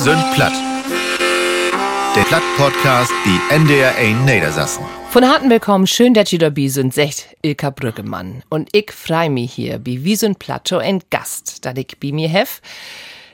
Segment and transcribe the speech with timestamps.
[0.00, 0.54] sind platt.
[2.16, 4.82] Der Platt-Podcast, die NDR 1 Niedersassen.
[5.10, 8.42] Von harten willkommen, schön, dass ihr dabei sind, sagt Ilka Brüggemann.
[8.48, 12.30] Und ich freu mich hier, wie wir sind platt, ein Gast, dat ich bei mir
[12.30, 12.62] hef.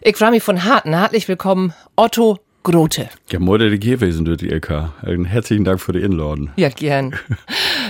[0.00, 3.08] Ich freu mich von harten, herzlich willkommen, Otto Grote.
[3.30, 4.90] Ja, moin, die gewesen durch die LK.
[5.04, 6.50] Herzlichen Dank für die Inladen.
[6.56, 7.14] Ja, gern.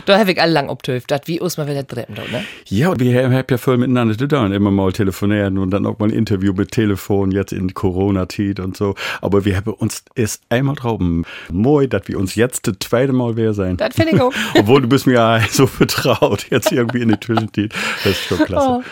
[0.05, 2.45] da habe ich alle lang obtöft, dat wie uns mal wieder treffen, ne?
[2.67, 6.11] Ja, wir haben ja voll miteinander zu tun, immer mal telefonieren und dann auch mal
[6.11, 8.95] ein Interview mit Telefon, jetzt in Corona-Zeit und so.
[9.23, 11.25] Aber wir haben uns erst einmal drauben.
[11.51, 13.79] Moi, dass wir uns jetzt das zweite Mal wer sein.
[13.79, 14.35] Das finde ich auch.
[14.59, 17.73] Obwohl du bist mir ja so vertraut, jetzt irgendwie in die Zwischenzeit.
[18.05, 18.69] Das ist schon klasse.
[18.69, 18.83] Oh.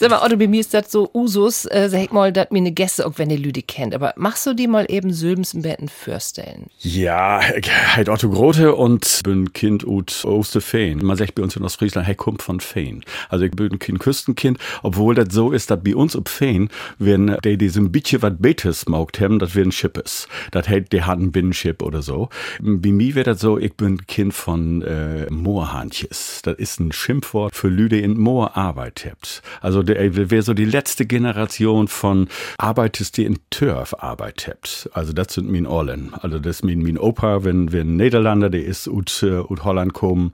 [0.00, 2.72] Sag mal, Otto, bei mir ist das so Usus, äh, sag mal, dass mir eine
[2.72, 3.94] Gäste, auch wenn ihr Lüdi kennt.
[3.94, 6.70] Aber machst du die mal eben Sülmsenbetten vorstellen?
[6.80, 11.04] Ja, heiße Otto Grote und bin Kind ut Osterfeen.
[11.04, 13.04] Man sagt bei uns in Ostfriesland, hey, kommt von Feen.
[13.28, 17.36] Also ich bin kein Küstenkind, obwohl das so ist, dass bei uns ob Feen, wenn
[17.44, 20.28] die diesem bisschen was Betes maugt haben, das wären Schippes.
[20.50, 22.30] Das hält die hat ein Binnenschip oder so.
[22.60, 26.40] Bei mir wird das so, ich bin Kind von äh, Moorhantjes.
[26.42, 29.42] Das ist ein Schimpfwort für Lüde in Moor Arbeit habt.
[29.60, 34.88] Also der wäre so die letzte Generation von Arbeiters, die in Turf Arbeit habt.
[34.94, 36.12] Also das sind mein Orlen.
[36.14, 39.92] Also das ist mein, mein Opa, wenn, wenn Niederlander, der ist ut, uh, ut Holland
[39.92, 40.32] kommen.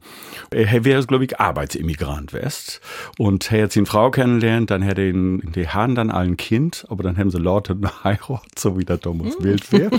[0.50, 2.80] Er wäre, glaube ich, Arbeitsimmigrant west.
[3.18, 7.02] Und er hat seine Frau kennengelernt, dann er ihn, die haben dann ein Kind, aber
[7.02, 9.90] dann haben sie Leute Heirat, so wie der Thomas Wild wäre.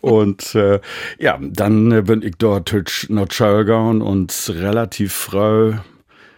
[0.00, 0.80] und äh,
[1.18, 2.74] ja, dann äh, bin ich dort
[3.08, 5.74] nach Schölgaun und relativ früh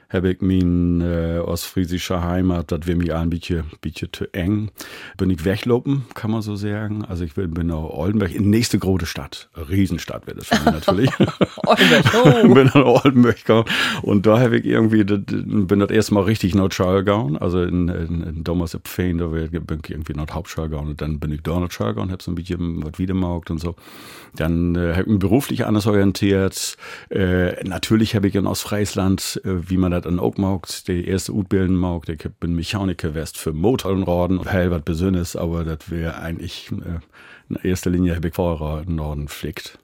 [0.09, 4.71] habe ich mein äh, ostfriesischer Heimat, das wäre mir ein bisschen, bisschen zu eng.
[5.17, 7.05] Bin ich weglopen, kann man so sagen.
[7.05, 9.49] Also ich bin, bin nach Oldenburg, in nächste große Stadt.
[9.57, 11.11] Riesenstadt wäre das für mich natürlich.
[11.67, 12.79] Oldenburg, oh.
[12.79, 13.65] nach Oldenburg gegangen
[14.03, 17.37] und da habe ich irgendwie, bin das erste Mal richtig nach gegangen.
[17.37, 21.33] Also in, in, in Dommers da bin ich irgendwie nach Hauptschall gegangen und dann bin
[21.33, 23.75] ich da nach gegangen, habe so ein bisschen was wiedermaugt und so.
[24.35, 26.77] Dann äh, habe ich mich beruflich anders orientiert.
[27.11, 31.77] Äh, natürlich habe ich in Ostfriesland, äh, wie man das an Oakmaugt, die erste Utbilden
[31.77, 32.09] maugt.
[32.09, 37.01] Ich bin Mechaniker West für Motornorden, hell was Besonderes, aber das wäre eigentlich äh,
[37.49, 39.79] in erster Linie habe ich vorher Norden flickt.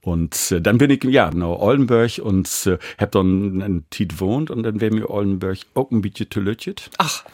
[0.00, 4.50] Und äh, dann bin ich, ja, nach Oldenburg und äh, hab dann einen Tiet wohnt
[4.50, 6.90] und dann wäre mir Oldenburg auch ein bisschen telötjet.
[6.98, 7.24] Ach.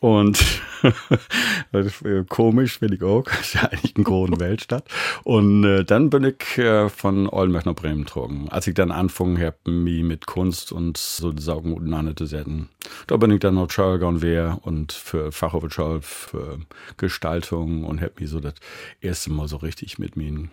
[0.00, 0.42] Und
[1.72, 3.24] ist komisch, finde ich auch.
[3.36, 4.84] Das ist ja eigentlich eine große Weltstadt.
[5.24, 8.48] Und äh, dann bin ich äh, von Oldenburg nach Bremen gezogen.
[8.50, 12.68] Als ich dann angefangen habe, mich mit Kunst und so Saugen miteinander zu setzen.
[13.06, 16.58] Da bin ich dann noch Schauergaun wer und für Fachhochschule für
[16.96, 18.54] Gestaltung und habe mich so das
[19.00, 20.48] erste Mal so richtig mit mir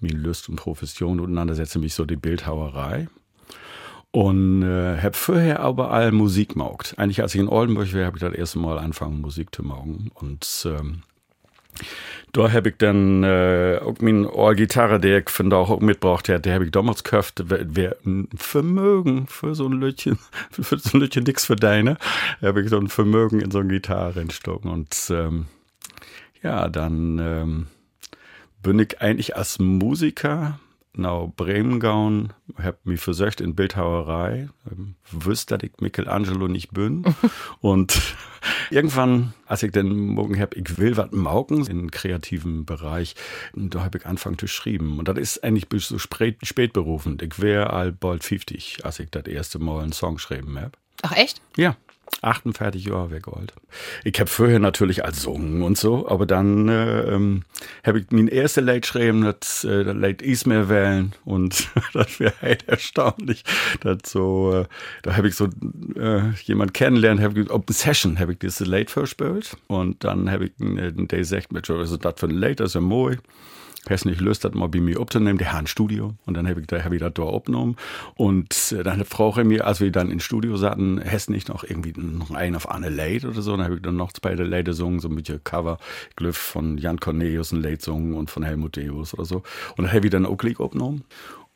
[0.00, 3.08] mit Lust und Profession auseinandersetze, mich so die Bildhauerei.
[4.10, 6.94] Und äh, habe vorher aber all Musik maugt.
[6.98, 10.12] Eigentlich als ich in Oldenburg war, habe ich das erste Mal angefangen, Musik zu maugen.
[10.14, 11.02] Und ähm,
[12.32, 16.44] da habe ich dann äh, auch meine Gitarre, der ich von da auch mitgebracht hat,
[16.44, 20.18] der habe ich damals gekauft, wäre ein Vermögen für so ein Lütchen,
[20.50, 21.96] für so ein Lütchen nix für deine,
[22.42, 24.70] habe ich so ein Vermögen in so eine Gitarre entstocken.
[24.70, 25.46] Und ähm,
[26.42, 27.66] ja, dann ähm,
[28.64, 30.58] bin ich eigentlich als Musiker
[30.96, 34.48] nach Bremen gegangen, hab mich versucht in Bildhauerei,
[35.10, 37.04] wusste, dass ich Michelangelo nicht bin.
[37.60, 38.00] und
[38.70, 43.16] irgendwann, als ich den morgen hab, ich will was mauken im kreativen Bereich,
[43.54, 44.98] da habe ich angefangen zu schreiben.
[44.98, 47.18] Und das ist eigentlich bis so spät, spät berufen.
[47.20, 50.72] Ich wäre bald 50, als ich das erste Mal einen Song geschrieben habe.
[51.02, 51.42] Ach echt?
[51.56, 51.76] Ja.
[52.22, 53.52] 48 Jahre weggeholt.
[54.02, 57.42] Ich habe vorher natürlich als Sungen und so, aber dann äh, ähm,
[57.84, 60.22] habe ich mein erste Lied geschrieben, das, äh, das Lied
[60.68, 63.44] wählen und das wäre halt erstaunlich.
[63.80, 63.98] Das
[64.54, 64.64] äh,
[65.02, 65.48] da habe ich so
[65.96, 70.46] äh, jemand kennenlernen, habe ich auf Session habe ich dieses Lied verspielt und dann habe
[70.46, 73.16] ich äh, der gesagt, also das für ein Lied, das ist ja moi
[73.90, 76.14] hast nicht Lust, das mal bei mir aufzunehmen, der hat ein Studio.
[76.26, 77.76] Und dann habe ich, da hab ich das da aufgenommen.
[78.14, 81.64] Und äh, dann fragt er mir, als wir dann ins Studio saßen, hast nicht noch
[81.64, 83.56] irgendwie noch einen auf Anne Late oder so.
[83.56, 85.78] Dann habe ich dann noch zwei Late gesungen, so mit Cover,
[86.16, 89.42] Glyph von Jan Cornelius ein Late gesungen und von Helmut Deus oder so.
[89.76, 91.04] Und dann habe ich dann auch Klick aufgenommen.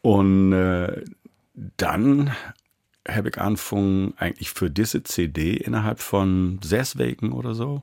[0.02, 1.04] Und äh,
[1.76, 2.30] dann
[3.08, 7.82] habe ich angefangen, eigentlich für diese CD innerhalb von sechs Wochen oder so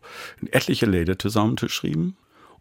[0.51, 2.15] etliche Läden zusammenzuschreiben.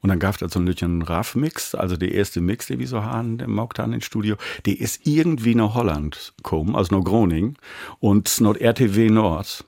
[0.04, 3.02] Und dann gab es da so einen Raff-Mix, also der erste Mix, den wir so
[3.02, 4.36] haben, der mockt an ins Studio,
[4.66, 7.56] der ist irgendwie nach Holland gekommen, also nach Groningen
[8.00, 9.64] und nach RTW Nord.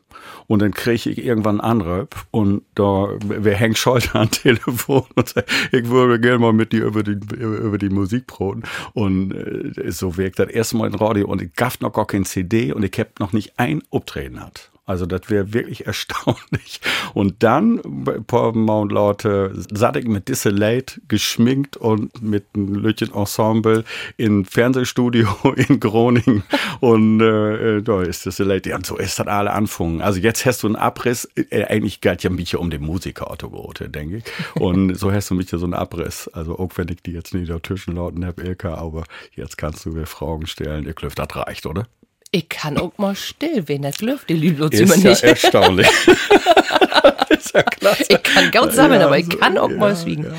[0.46, 5.26] Und dann kriege ich irgendwann einen Anruf und da wer hängt Scholter am Telefon und
[5.30, 8.64] sagt, ich würde gerne mal mit dir über die, über die Musik broten.
[8.92, 12.26] Und äh, so wirkt das erste Mal im Radio und ich gab noch gar kein
[12.26, 14.70] CD und ich hab noch nicht ein Auftreten hat.
[14.86, 16.80] Also das wäre wirklich erstaunlich.
[17.12, 17.80] Und dann,
[18.64, 19.52] Mount Laute,
[19.98, 23.84] ich mit diese Late geschminkt und mit einem Lütchen Ensemble
[24.16, 25.28] in Fernsehstudio
[25.68, 26.44] in Groningen.
[26.80, 28.70] Und äh, da ist diese Late.
[28.70, 30.00] Ja, und so ist das alle anfangen.
[30.00, 31.28] Also jetzt hast du einen Abriss.
[31.34, 33.50] Äh, eigentlich geht ja mich um den Musikerauto
[33.88, 34.24] denke ich.
[34.54, 36.28] Und so hast du mich ja so einen Abriss.
[36.28, 39.04] Also auch wenn ich die jetzt nicht auf Tischen lauten habe, Ilka, aber
[39.34, 40.86] jetzt kannst du mir Fragen stellen.
[40.86, 41.86] Ihr Klöft, das reicht, oder?
[42.36, 44.34] Ich kann auch mal still werden, das läuft die
[44.82, 45.22] ist ja nicht.
[45.22, 45.86] erstaunlich.
[47.30, 48.04] ist ja klasse.
[48.08, 50.24] Ich kann ganz sammeln, ja, aber ich kann auch ja, mal swiegen.
[50.24, 50.32] Ja,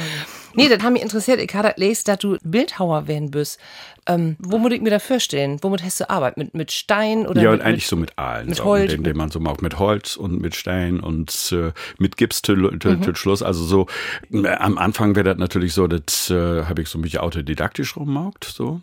[0.54, 1.40] Nee, das hat mich interessiert.
[1.40, 3.60] Ich habe gelesen, dass du Bildhauer werden bist.
[4.06, 5.58] Ähm, wo muss ich mir da vorstellen?
[5.62, 6.38] Womit hast du Arbeit?
[6.38, 8.48] Mit, mit Stein oder Ja, mit, eigentlich so mit allen.
[8.48, 8.92] Mit Holz.
[8.92, 9.64] Den, den man so macht.
[9.64, 13.16] Mit Holz und mit Stein und äh, mit Gips zu mhm.
[13.16, 13.42] Schluss.
[13.42, 13.88] Also so,
[14.32, 17.96] äh, am Anfang wäre das natürlich so, das äh, habe ich so ein bisschen autodidaktisch
[17.96, 18.82] rummaugt, so.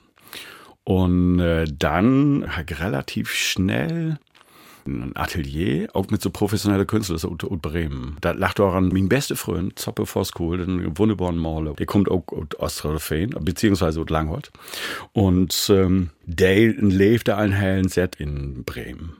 [0.84, 4.18] Und äh, dann relativ schnell
[4.86, 8.16] ein Atelier, auch mit so professionellen Künstlern aus Bremen.
[8.20, 11.74] Da lacht auch an mein bester Freund, Zoppe Voskul, den wunderbaren Maler.
[11.74, 14.50] Der kommt auch aus Ostradofeen, beziehungsweise aus Langholz.
[15.12, 19.16] Und ähm, der lebt da einen hellen Set in Bremen.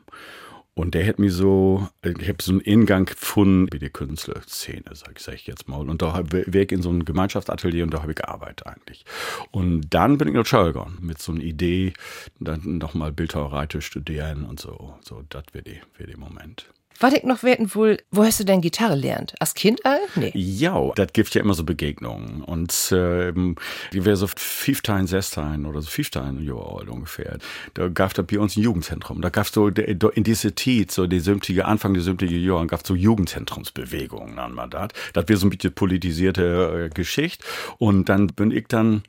[0.75, 5.21] Und der hat mir so, ich habe so einen Ingang gefunden wie die Künstlerszene, sag,
[5.21, 5.89] sag ich jetzt mal.
[5.89, 9.05] Und da war ich in so einem Gemeinschaftsatelier und da habe ich gearbeitet eigentlich.
[9.53, 11.93] Und dann bin ich nach Schall gegangen mit so einer Idee,
[12.41, 14.95] dann nochmal Bildhauerei zu studieren und so.
[15.03, 16.69] So, das wäre die, wär Moment.
[17.01, 19.35] Was ich noch werden wohl, wo hast du denn Gitarre lernt?
[19.41, 19.99] Als Kind all?
[20.15, 20.33] Nee.
[20.35, 22.43] Ja, das gibt ja immer so Begegnungen.
[22.43, 23.57] Und ähm,
[23.93, 27.39] die wäre so 15, 16 oder so 15 Jahre alt ungefähr.
[27.75, 29.21] Da gab es bei uns ein Jugendzentrum.
[29.23, 32.83] Da gab es so in diese Zeit, so die sümmtige, Anfang der sümmtige Jahre, gab
[32.83, 34.89] es so Jugendzentrumsbewegungen, an man das.
[35.13, 37.45] Das wäre so ein bisschen politisierte äh, Geschichte.
[37.79, 39.03] Und dann bin ich dann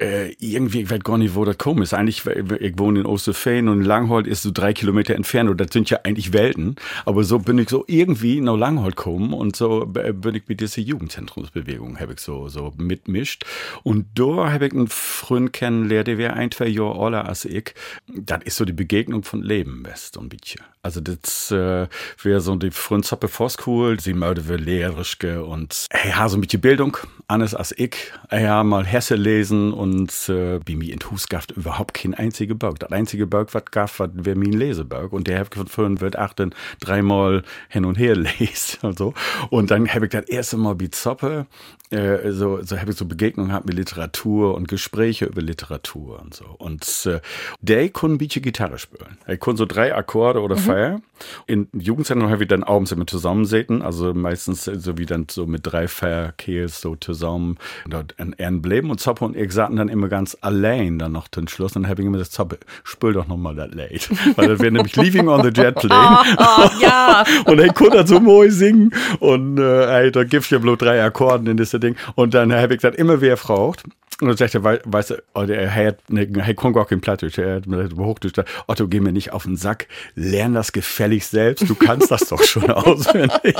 [0.00, 1.82] äh, irgendwie, ich weiß gar nicht, wo das kommt.
[1.82, 5.68] Ist eigentlich, ich wohne in Osterfeen und Langhold ist so drei Kilometer entfernt und das
[5.72, 6.76] sind ja eigentlich Welten.
[7.04, 10.80] Aber so bin ich so irgendwie nach Langhold gekommen und so bin ich mit dieser
[10.80, 13.44] Jugendzentrumsbewegung, habe ich so, so mitmischt.
[13.82, 17.74] Und da habe ich einen Freund kennengelernt, der wäre ein, zwei Jahre älter als ich.
[18.06, 20.62] Das ist so die Begegnung von Leben, best ein bisschen.
[20.82, 21.88] Also das äh,
[22.22, 26.62] wäre so die Freund Zoppe Voskul, sie wir lehrerischke und er hat so ein bisschen
[26.62, 26.96] Bildung,
[27.28, 27.96] anders als ich.
[28.30, 32.78] Hat mal Hesse lesen und äh, bei mir in Hus gab überhaupt kein einziger Berg.
[32.78, 35.12] Das einzige Berg, was gab, war mein Leseberg.
[35.12, 39.12] Und der habe von wird achten dreimal hin und her lesen und so.
[39.50, 41.46] Und dann habe ich das erste Mal bei Zoppe,
[41.90, 46.34] äh, so, so habe ich so Begegnungen gehabt mit Literatur und Gespräche über Literatur und
[46.34, 46.44] so.
[46.58, 47.20] Und äh,
[47.60, 49.18] der konnte ein bisschen Gitarre spielen.
[49.26, 50.60] Er konnte so drei Akkorde oder mhm.
[50.60, 51.00] Feier.
[51.46, 55.62] In Jugendzentrum habe ich dann abends immer zusammensäten, also meistens so wie dann so mit
[55.64, 58.90] drei Feierkehls so zusammen dort in Ehren bleiben.
[58.90, 61.72] Und Zoppe und ich sagten dann immer ganz allein dann noch den Schluss.
[61.72, 64.08] Dann habe ich immer gesagt, Zoppe, spül doch nochmal das Lied.
[64.36, 66.18] Weil das wäre nämlich Leaving on the Jet Plane.
[66.38, 67.24] oh, ja.
[67.46, 68.94] und er konnte das so mooi singen.
[69.18, 71.96] Und äh, ey, da gibt ja bloß drei Akkorden in dieser Ding.
[72.14, 73.84] Und dann habe ich gesagt, immer wer fragt,
[74.20, 77.56] und dann sagt er, weißt du, oder er hat, er konnte gar kein Plattdeutsch, er
[77.56, 81.74] hat Hochdeutsch gesagt, Otto, geh mir nicht auf den Sack, lern das gefällig selbst, du
[81.74, 83.56] kannst das doch schon auswendig.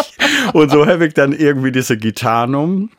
[0.52, 2.90] Und so habe ich dann irgendwie diese Gitarren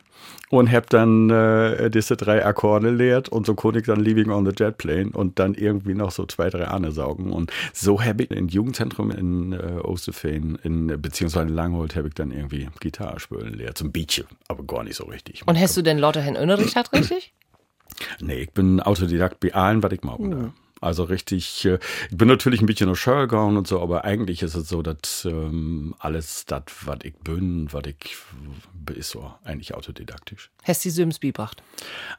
[0.52, 4.44] und habe dann äh, diese drei Akkorde lehrt und so konnte ich dann Leaving on
[4.44, 7.32] the Jet Plane und dann irgendwie noch so zwei, drei Ahne saugen.
[7.32, 12.14] Und so habe ich im Jugendzentrum in äh, Osterfeen, in, beziehungsweise in Langholt, habe ich
[12.14, 15.42] dann irgendwie Gitarre spielen lehrt, zum Beach, aber gar nicht so richtig.
[15.46, 17.32] Und hast du denn lauter Herrn Unterricht hat, richtig?
[18.20, 20.20] Nee, ich bin Autodidakt bei allen, was ich mache.
[20.20, 20.50] Uh.
[20.82, 21.78] Also richtig, äh,
[22.10, 24.82] ich bin natürlich ein bisschen noch Schör gegangen und so, aber eigentlich ist es so,
[24.82, 28.16] dass ähm, alles das, was ich bin, was ich,
[28.90, 30.50] ist so eigentlich autodidaktisch.
[30.64, 31.62] Hast du die Sims beibracht?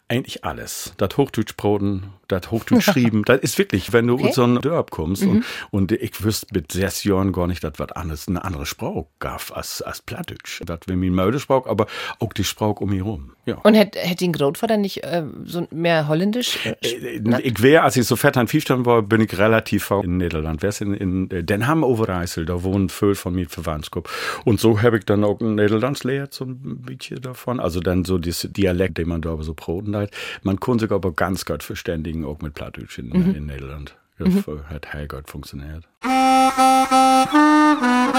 [0.07, 0.93] Eigentlich alles.
[0.97, 4.31] Das Hochdeutschbroten, das Hochdeutsch schrieben, das ist wirklich, wenn du okay.
[4.31, 5.29] so einem Dörp kommst mhm.
[5.29, 9.05] und, und ich wüsste mit sechs Jahren gar nicht, dass was anderes, eine andere Sprache
[9.19, 10.61] gab als, als Plattdeutsch.
[10.65, 11.87] Das wäre mein Mördesprach, aber
[12.19, 13.33] auch die Sprache um mich herum.
[13.45, 13.55] Ja.
[13.63, 16.65] Und hätte hätt den Großvater nicht äh, so mehr Holländisch?
[16.65, 20.17] Äh, äh ich wäre, als ich so fett an Fiefstand war, bin ich relativ in
[20.17, 20.61] Niederland.
[20.61, 24.09] Wer in, in äh, Den Hamm Overijssel, da wohnen viel von mir Verwandtschaft.
[24.45, 27.59] Und so habe ich dann auch ein Niederlands lehrt, so ein bisschen davon.
[27.59, 30.11] Also dann so dieses Dialekt, den man da aber so proten hat.
[30.41, 33.35] Man konnte sich aber ganz gut verständigen, auch mit Plattdeutsch in, mhm.
[33.35, 33.95] in Niederland.
[34.19, 34.63] Das mhm.
[34.69, 35.83] hat heil gut funktioniert.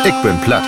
[0.05, 0.65] Ich bin platt.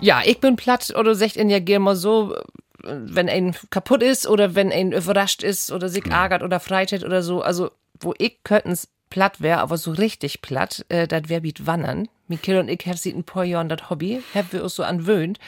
[0.00, 2.36] Ja, ich bin platt oder sagt in ja gerne mal so,
[2.82, 7.22] wenn ein kaputt ist oder wenn ein überrascht ist oder sich ärgert oder freitet oder
[7.22, 7.40] so.
[7.40, 12.08] Also, wo ich könnten's platt wäre, aber so richtig platt, äh, das wäre mit Wandern.
[12.26, 15.38] Mikkel und ich haben seit ein paar Jahren das Hobby, haben wir uns so anwöhnt.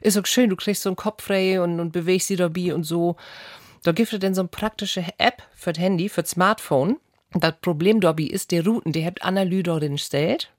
[0.00, 2.82] Ist auch schön, du kriegst so einen Kopf frei und, und bewegst dich dabei und
[2.82, 3.14] so.
[3.84, 6.96] Da gibt es denn so eine praktische App für das Handy, für das Smartphone.
[7.34, 10.50] Das Problem Dobby ist, die Routen, die habt Anna Lüderin stellt.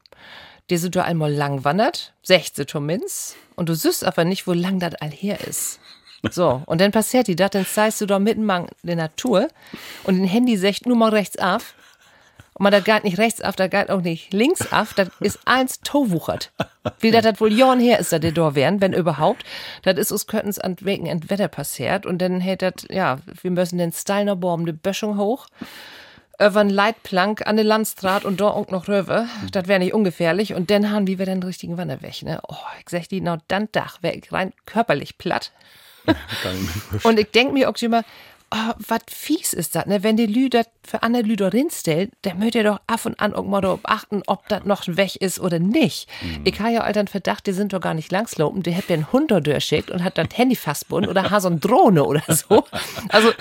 [0.69, 3.35] Die sind da einmal lang wandert, 16 zumindest.
[3.57, 5.81] Und du süßt aber nicht, wo lang das all her ist.
[6.31, 9.50] So, und dann passiert die das, dann zeigst du da mitten in der Natur
[10.05, 11.75] und den Handy sagt nur mal rechts auf.
[12.57, 15.39] Und man da geht nicht rechts auf, da geht auch nicht links auf, das ist
[15.45, 16.53] eins towuchert.
[17.01, 19.43] Wie das das wohl Jahren her ist, dass der da wären, wenn überhaupt.
[19.83, 23.77] Das ist uns Köttens an wegen Entwetter passiert und dann hält das, ja, wir müssen
[23.77, 25.47] den Steiner Baum, die Böschung hoch
[26.39, 29.27] über einen Leitplank an der Landstraat und da auch noch rüber.
[29.51, 30.53] Das wäre nicht ungefährlich.
[30.53, 32.41] Und dann haben wir den richtigen Wanderweg, ne?
[32.47, 35.51] Oh, ich sag die, genau dann Dach wäre ich rein körperlich platt.
[37.03, 38.03] und ich denk mir auch immer,
[38.55, 40.03] oh, was fies ist das, ne?
[40.03, 43.33] Wenn die Lü das für andere Lüder rinstellt, dann möcht ihr doch ab und an
[43.50, 46.07] mal darauf achten, ob das noch weg ist oder nicht.
[46.21, 46.41] Mhm.
[46.45, 49.12] Ich habe ja all den Verdacht, die sind doch gar nicht langslopen, die hätte einen
[49.12, 52.63] Hund da durchschickt und hat das Handy fastbunden oder hat so eine Drohne oder so.
[53.09, 53.31] Also,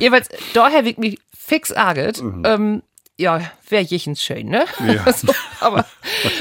[0.00, 2.22] jeweils, daher ich mich fix arget.
[2.22, 2.42] Mhm.
[2.44, 2.82] Ähm,
[3.16, 4.64] ja, wäre jichens schön, ne?
[4.86, 5.12] Ja.
[5.12, 5.84] so, aber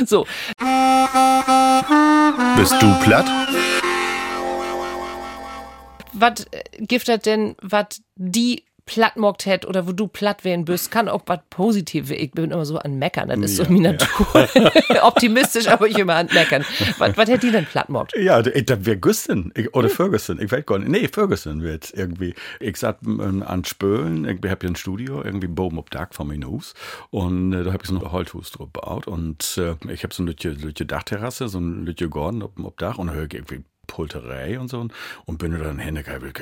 [0.06, 0.26] so.
[2.58, 3.26] Bist du platt?
[6.24, 11.08] Was äh, das denn, was die plattmockt hätt oder wo du platt werden bist, kann
[11.08, 12.12] auch was Positives.
[12.12, 14.50] Ich bin immer so an Meckern, das ist ja, so meine Natur.
[14.90, 15.04] Ja.
[15.08, 16.66] Optimistisch, aber ich immer an Meckern.
[16.98, 18.14] Was, was hätte die denn plattmockt?
[18.18, 19.90] Ja, das wäre Gustin oder.
[19.90, 20.42] Ferguson.
[20.42, 20.90] Ich weiß gar nicht.
[20.90, 22.34] Nee, Ferguson wird irgendwie.
[22.60, 26.28] Ich saß ähm, an Spölen, ich habe hier ein Studio, irgendwie boben auf Dach von
[26.28, 26.74] meinem Haus
[27.10, 30.24] und äh, da habe ich so ein Holthus drauf gebaut und äh, ich habe so
[30.24, 34.70] eine Lütje Dachterrasse, so ein Lütje Gordon auf, auf Dach und höre irgendwie Pulterei und
[34.70, 34.88] so.
[35.26, 36.02] Und bin dann hin,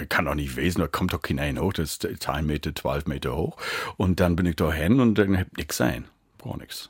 [0.10, 3.36] kann doch nicht wesen, da kommt doch keiner hoch, das ist 10 Meter, 12 Meter
[3.36, 3.58] hoch.
[3.98, 6.06] Und dann bin ich da hin und dann hab nix sein.
[6.38, 6.90] Brauch nix.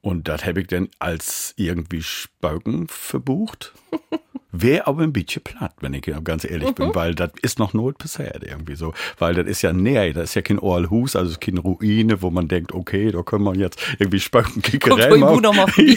[0.00, 3.74] Und das habe ich dann als irgendwie Spöken verbucht.
[4.50, 6.94] Wäre aber ein bisschen platt, wenn ich ganz ehrlich bin, mhm.
[6.94, 8.94] weil das ist noch not passiert irgendwie so.
[9.18, 12.48] Weil das ist ja näher, das ist ja kein Orlhus, also keine Ruine, wo man
[12.48, 15.44] denkt, okay, da können wir jetzt irgendwie Spökenkickerei machen.
[15.76, 15.96] ja,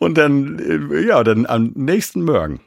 [0.00, 0.58] Und dann,
[0.90, 2.60] äh, ja, dann am nächsten Morgen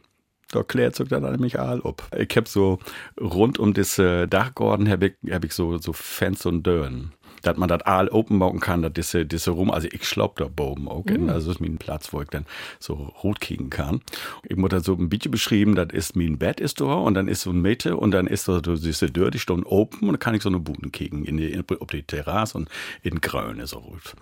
[0.51, 2.03] da klärt sich dann nämlich all ab.
[2.15, 2.77] Ich hab so
[3.20, 7.12] rund um das Dachgorden hab ich, hab ich so, so Fenster und Dörren
[7.43, 10.45] dass man das all open bauen kann, dass diese, diese rum, also ich schlaub da
[10.45, 11.29] oben auch, mm.
[11.29, 12.45] also das ist mein Platz, wo ich dann
[12.79, 14.01] so rot kriegen kann.
[14.43, 17.27] Ich muss das so ein bisschen beschrieben, das ist mein Bett ist da und dann
[17.27, 20.19] ist so ein Mitte und dann ist so diese Tür, die steht open und dann
[20.19, 22.69] kann ich so eine Buden kriegen in die, in, auf die Terrasse und
[23.03, 24.15] in Grün so rot.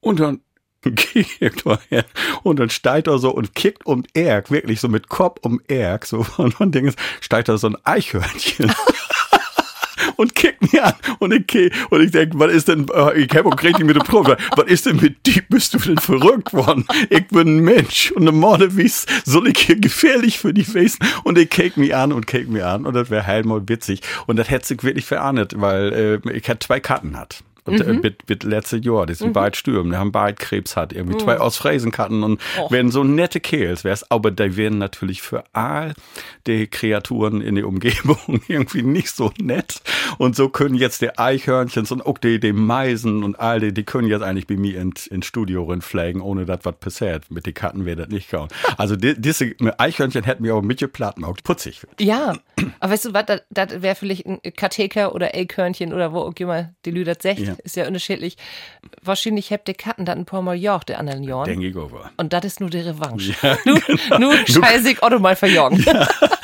[0.00, 0.40] Und dann
[2.44, 6.06] und dann steigt er so und kickt um Erg, wirklich so mit Kopf um Erg,
[6.06, 8.72] so von, von Dingen, steigt da so ein Eichhörnchen.
[10.18, 10.94] und kickt mir an.
[11.20, 14.02] Und ich, und ich denke, was ist denn, äh, ich habe auch richtig mit dem
[14.02, 16.84] Profi, was ist denn mit dir, bist du denn verrückt worden?
[17.08, 18.90] Ich bin ein Mensch und eine Morde, wie
[19.24, 20.98] soll ich hier gefährlich für dich wissen?
[21.22, 24.02] Und ich kick mich an und kick mich an und das wäre halt mal witzig.
[24.26, 27.42] Und das hätte sich wirklich verahnet, weil äh, ich hatte zwei Karten hat.
[27.68, 28.00] Und äh, mhm.
[28.00, 29.32] mit, mit letzte Jahr, die sind mhm.
[29.34, 31.20] beide stürmen, die haben beide Krebs hat, irgendwie mhm.
[31.20, 32.70] zwei aus Fräsenkarten und Och.
[32.70, 35.94] werden so nette Kerls, wär's, aber die werden natürlich für all
[36.46, 39.82] die Kreaturen in der Umgebung irgendwie nicht so nett.
[40.16, 43.84] Und so können jetzt die Eichhörnchen und auch die, die Meisen und all die, die
[43.84, 47.30] können jetzt eigentlich bei mir ins in Studio reinfliegen, ohne dass was passiert.
[47.30, 48.48] Mit den Karten wäre das nicht kaum.
[48.76, 51.86] Also die, diese Eichhörnchen hätten wir auch mit geplatten, auch putzig.
[52.00, 52.36] Ja,
[52.80, 56.72] aber weißt du was, das wäre vielleicht ein Katheker oder Eichhörnchen oder wo auch immer
[56.84, 57.40] die Lüder sagt.
[57.40, 58.36] Ja ist ja unterschiedlich.
[59.02, 61.46] Wahrscheinlich habt ihr Katten dann ein paar Mal jagt, der anderen Jahren.
[61.46, 62.10] Denke ich over.
[62.16, 63.34] Und das ist nur die Revanche.
[63.42, 64.18] Ja, nur, genau.
[64.18, 65.84] nur scheiße ich Otto mal verjagen.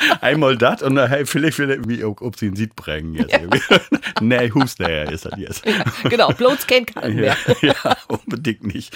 [0.05, 3.13] Ja, einmal das und dann hey, vielleicht will er mich ob sie ihn sieht bringen
[3.13, 3.31] jetzt.
[3.31, 3.79] Ja.
[4.21, 5.65] nee, Hus näher ist das jetzt.
[5.65, 7.35] Ja, genau, bloß kein Katten mehr.
[7.61, 8.95] Ja, unbedingt nicht.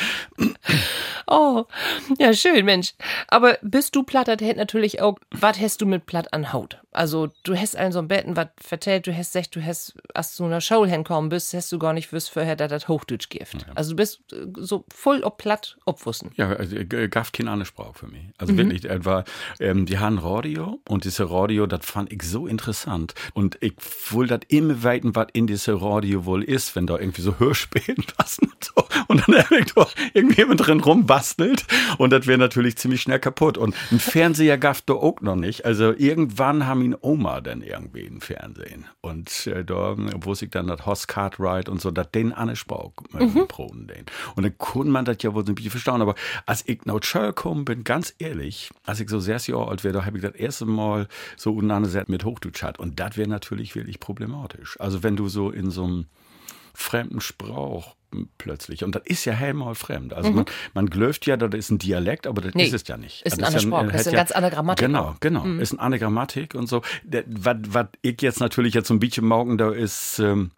[1.27, 1.65] Oh,
[2.17, 2.93] ja, schön, Mensch.
[3.27, 6.79] Aber bist du platt, das hält natürlich auch, was hast du mit platt an Haut?
[6.91, 10.36] Also, du hast allen so ein Betten, was vertellt, du hast gesagt, du hast, als
[10.36, 13.53] du einer Show hinkommen bist, hast du gar nicht wüsst vorher, dass das Hochdeutsch gibt.
[13.53, 13.74] Ja.
[13.75, 16.31] Also, du bist äh, so voll ob platt, obwussen.
[16.36, 16.75] Ja, also,
[17.10, 18.24] gab keine andere Sprache für mich.
[18.38, 18.58] Also, mhm.
[18.58, 19.24] wirklich, etwa,
[19.60, 23.13] ähm, die haben Radio und diese Radio, das fand ich so interessant.
[23.34, 23.74] Und ich
[24.10, 28.03] wollte das immer weiten, was in diese Radio wohl ist, wenn da irgendwie so Hörspielen
[28.17, 28.88] passen und so.
[29.08, 29.43] Und dann
[30.13, 31.65] irgendwie mit drin rumbastelt.
[31.98, 33.58] Und das wäre natürlich ziemlich schnell kaputt.
[33.58, 35.65] Und ein Fernseher gab da auch noch nicht.
[35.65, 38.86] Also, irgendwann haben ihn Oma dann irgendwie im Fernsehen.
[39.01, 42.91] Und äh, da wusste ich dann das Hoss Cartwright und so, dass den Anne Sprach
[43.17, 43.48] äh, mhm.
[43.48, 44.05] proben den.
[44.36, 46.01] Und dann konnte man das ja wohl so ein bisschen verstauen.
[46.01, 49.83] Aber als ich nach Schöll gekommen bin, ganz ehrlich, als ich so sechs Jahre alt
[49.83, 52.79] wäre, da habe ich das erste Mal so untereinander mit Hochdeutsch hat.
[52.79, 54.79] Und das wäre natürlich wirklich problematisch.
[54.79, 56.05] Also wenn du so in so einem
[56.74, 57.95] fremden Sprach
[58.38, 58.84] plötzlich.
[58.84, 60.13] Und das ist ja helmal fremd.
[60.13, 60.38] Also mhm.
[60.38, 63.22] man, man glöft ja, das ist ein Dialekt, aber das nee, ist es ja nicht.
[63.24, 64.86] Ist also ein anderer ja, ist eine ja, ganz andere Grammatik.
[64.86, 65.44] Genau, genau.
[65.46, 65.60] Mhm.
[65.60, 66.82] Ist eine andere Grammatik und so.
[67.06, 70.51] Was ich jetzt natürlich jetzt so ein bisschen morgen da ist, ähm,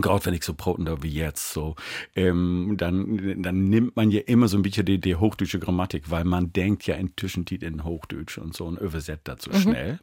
[0.00, 1.76] gerade wenn ich so Broten da wie jetzt so,
[2.16, 6.24] ähm, dann, dann nimmt man ja immer so ein bisschen die, die hochdeutsche Grammatik, weil
[6.24, 9.60] man denkt ja inzwischen die in Hochdeutsch und so und übersetzt so mhm.
[9.60, 10.00] schnell.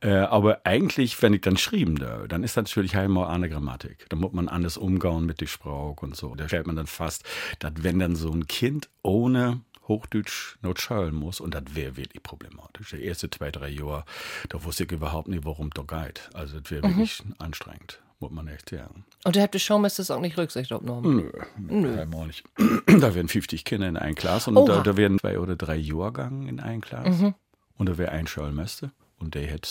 [0.00, 4.06] Äh, aber eigentlich, wenn ich dann schrieben da, dann ist das natürlich einmal eine Grammatik.
[4.10, 6.34] Da muss man anders umgehen mit der Sprache und so.
[6.34, 7.24] Da stellt man dann fast,
[7.60, 12.22] dass wenn dann so ein Kind ohne Hochdeutsch not schauen muss und das wäre wirklich
[12.22, 12.90] problematisch.
[12.90, 14.04] Die ersten zwei, drei Jahre,
[14.48, 16.30] da wusste ich überhaupt nicht, worum da geht.
[16.34, 16.98] Also das wäre mhm.
[16.98, 19.04] wirklich anstrengend muss man echt sagen.
[19.24, 21.30] Und ihr habt die Showmasters auch nicht Rücksicht aufgenommen?
[21.58, 22.00] Nö, Nö.
[22.00, 22.44] Einmal nicht.
[22.86, 26.48] da werden 50 Kinder in ein Klass und da, da, werden zwei oder drei Jahrgänge
[26.48, 27.20] in ein Klass.
[27.20, 27.34] Mhm.
[27.76, 28.92] Und da wäre ein Schulmeister.
[29.18, 29.68] Und der hätte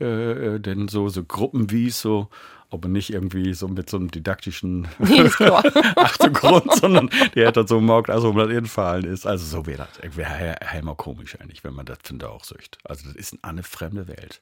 [0.00, 2.28] äh, äh, denn so, so Gruppen wie so,
[2.70, 4.88] aber nicht irgendwie so mit so einem didaktischen
[5.96, 9.26] Achtergrund, sondern der hätte so morgt, also um das infallen ist.
[9.26, 10.16] Also so wäre das.
[10.16, 12.78] Wäre heimer komisch eigentlich, wenn man das finde auch sucht.
[12.84, 14.40] Also das ist eine fremde Welt.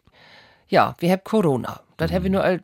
[0.68, 1.80] Ja, wir haben Corona.
[1.96, 2.14] Das mhm.
[2.14, 2.62] haben wir nur als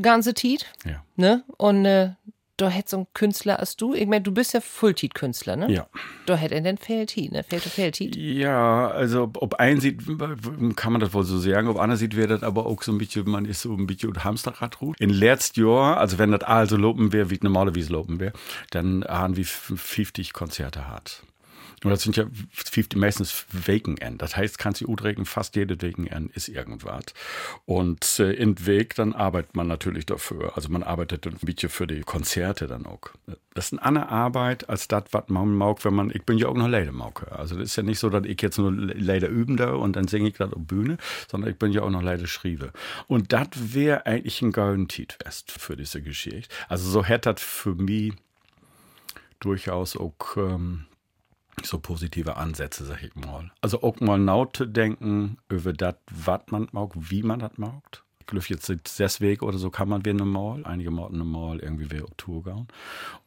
[0.00, 0.66] ganze Tiet.
[0.84, 1.02] Ja.
[1.16, 1.44] Ne?
[1.56, 2.10] Und äh,
[2.58, 5.70] da hätte so ein Künstler als du, ich meine, du bist ja Fulltiet-Künstler, ne?
[5.70, 5.86] Ja.
[6.26, 7.44] Da hätte er denn Fehltiet, ne?
[7.44, 8.16] Fehlt Fehltiet?
[8.16, 10.02] Ja, also ob ein sieht,
[10.74, 12.98] kann man das wohl so sagen, ob einer sieht, wäre das aber auch so ein
[12.98, 15.00] bisschen, man ist so ein bisschen Hamsterrad ruht.
[15.00, 18.32] In letztes Jahr, also wenn das also lopen wäre, wie normalerweise lopen wäre,
[18.70, 21.22] dann haben wir 50 Konzerte hat.
[21.84, 24.20] Und das sind ja 50 meistens Weekend.
[24.20, 27.04] Das heißt, kannst du Udregen, fast jede Weekend ist irgendwas.
[27.66, 30.56] Und äh, in Weg, dann arbeitet man natürlich dafür.
[30.56, 33.10] Also man arbeitet ein bisschen für die Konzerte dann auch.
[33.54, 36.48] Das ist eine andere Arbeit als das, was man mag, wenn man, ich bin ja
[36.48, 37.38] auch noch Leider-Mauker.
[37.38, 40.08] Also das ist ja nicht so, dass ich jetzt nur Leider üben da und dann
[40.08, 40.98] singe ich gerade auf Bühne,
[41.30, 42.72] sondern ich bin ja auch noch Leider schriebe.
[43.06, 46.48] Und das wäre eigentlich ein golden Tietwest für diese Geschichte.
[46.68, 48.12] Also so hätte das für mich
[49.40, 50.86] durchaus auch ähm,
[51.64, 53.50] so positive Ansätze, sag ich mal.
[53.60, 58.02] Also auch mal laut denken über das, was man mag, wie man das mag.
[58.20, 62.02] Ich glaube, jetzt deswegen oder so kann man wie normal, einige Mal normal irgendwie wie
[62.02, 62.68] auf Tour gehen.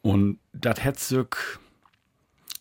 [0.00, 1.26] Und das hat sich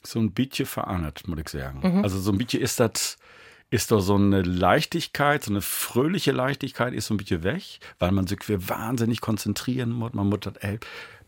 [0.04, 1.80] so ein bisschen verändert, muss ich sagen.
[1.84, 2.04] Mhm.
[2.04, 3.18] Also so ein bisschen ist das
[3.72, 8.12] ist doch so eine Leichtigkeit, so eine fröhliche Leichtigkeit ist so ein bisschen weg, weil
[8.12, 10.14] man sich wahnsinnig konzentrieren muss.
[10.14, 10.78] Man muss das, ey,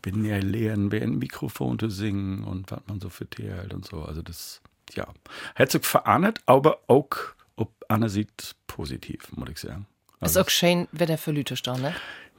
[0.04, 3.72] bin ja lernen, wer ein Mikrofon zu singen und was man so für Tier hält
[3.72, 4.02] und so.
[4.02, 4.60] Also das,
[4.92, 5.06] ja,
[5.54, 7.08] hat sich verahnet, aber auch,
[7.56, 9.86] ob Anne sieht, positiv, muss ich sagen.
[10.20, 11.94] Also, ist auch schön, wer der für Lüte stand, ne?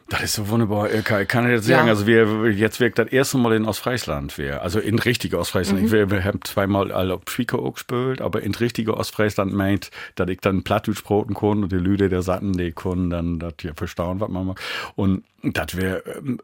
[0.08, 0.94] Das ist so wunderbar.
[0.94, 1.94] Ich kann, jetzt sagen, ja.
[1.94, 5.82] also wir jetzt wirkt das erste Mal in Ostfriesland, wir, also in richtige Ostfriesland.
[5.82, 5.92] Mhm.
[5.92, 10.64] Wir, wir haben zweimal alle Schwieke gespielt, aber in richtige Ostfriesland meint, dass ich dann
[10.64, 14.30] Plattdeutsch broten kann und die Lüde der Satten, die können dann das hier verstauen, was
[14.30, 14.60] man macht.
[14.96, 16.40] Und das wäre ähm,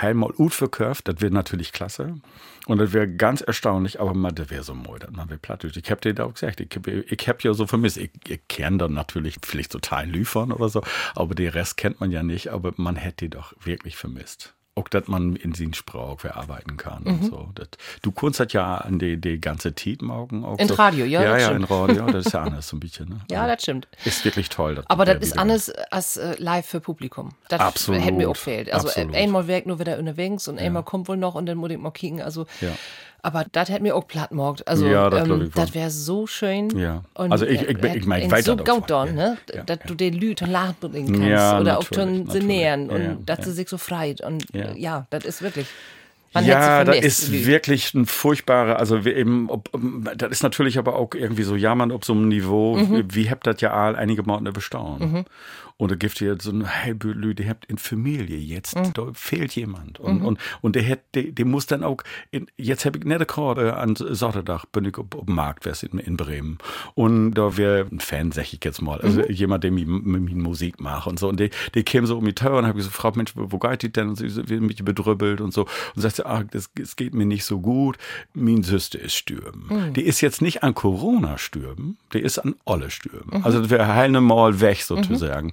[0.00, 2.14] einmal gut verkauft, das wäre natürlich klasse.
[2.66, 5.76] Und das wäre ganz erstaunlich, aber man, das wäre so mooi, dass man wäre Plattdeutsch.
[5.76, 8.78] Ich hab dir da auch gesagt, ich, ich hab ja so vermisst, ich, ich kenne
[8.78, 10.82] dann natürlich vielleicht total Lüfern oder so,
[11.14, 14.88] aber den Rest kennt man ja nicht, aber man hätte die doch wirklich vermisst auch,
[14.88, 17.10] dass man in den Sprach verarbeiten kann mhm.
[17.10, 17.48] und so.
[17.54, 17.68] Das,
[18.02, 20.74] du kannst das ja an die, die ganze morgen auch In so.
[20.74, 21.22] Radio, ja.
[21.22, 23.08] Ja, ja, in Radio, das ist ja anders so ein bisschen.
[23.08, 23.20] Ne?
[23.30, 23.86] ja, das stimmt.
[24.04, 24.82] Ist wirklich toll.
[24.86, 27.30] Aber das ist anders als äh, live für Publikum.
[27.48, 28.02] Das Absolut.
[28.02, 28.72] hätte mir auch fehlt.
[28.72, 29.14] Also Absolut.
[29.14, 31.90] einmal wirkt nur wieder unterwegs und einmal kommt wohl noch und dann muss ich mal
[31.90, 32.20] kicken.
[32.20, 32.72] Also ja.
[33.24, 34.68] Aber das hätte mir auch platt gemacht.
[34.68, 36.78] Also, ja, das, ähm, das wäre so schön.
[36.78, 37.04] Ja.
[37.14, 38.42] Und also, ich, ich, ich meine, weiter.
[38.42, 39.38] So gut dann, ne?
[39.50, 39.86] Ja, dass ja.
[39.86, 41.22] du den Leuten lachen kannst.
[41.22, 44.20] Ja, oder auch dann sie nähern und dass sie sich so freit.
[44.20, 45.66] Und ja, das ist wirklich.
[46.34, 49.70] Man ja, das ist wirklich ein furchtbarer, also wir eben, ob,
[50.16, 53.04] das ist natürlich aber auch irgendwie so jammern ob so einem Niveau, mhm.
[53.14, 55.12] wie, habt das ja all einige Monate bestaunen.
[55.12, 55.24] Mhm.
[55.76, 58.92] Und da gibt es so ein hey, die habt in Familie jetzt, mhm.
[58.94, 59.98] da fehlt jemand.
[59.98, 60.26] Und, mhm.
[60.26, 61.96] und, und der, hat, der, der muss dann auch,
[62.30, 66.16] in, jetzt habe ich nicht gerade an Sonntag bin ich auf, dem Markt in, in
[66.16, 66.58] Bremen.
[66.94, 69.30] Und da wäre ein Fan, sag ich jetzt mal, also mhm.
[69.30, 71.28] jemand, der mir, mir Musik macht und so.
[71.28, 73.82] Und der, der käme so um die Tür und habe gesagt, Frau, Mensch, wo geht
[73.82, 74.10] die denn?
[74.10, 75.62] Und sie wird mich bedrübbelt und so.
[75.96, 77.98] Und sagte, ah, das, das geht mir nicht so gut.
[78.32, 79.66] Mein Süste ist stürben.
[79.68, 79.94] Mhm.
[79.94, 83.38] Die ist jetzt nicht an Corona stürben, die ist an Olle stürben.
[83.38, 83.44] Mhm.
[83.44, 85.52] Also wäre heilne Mal weg sozusagen.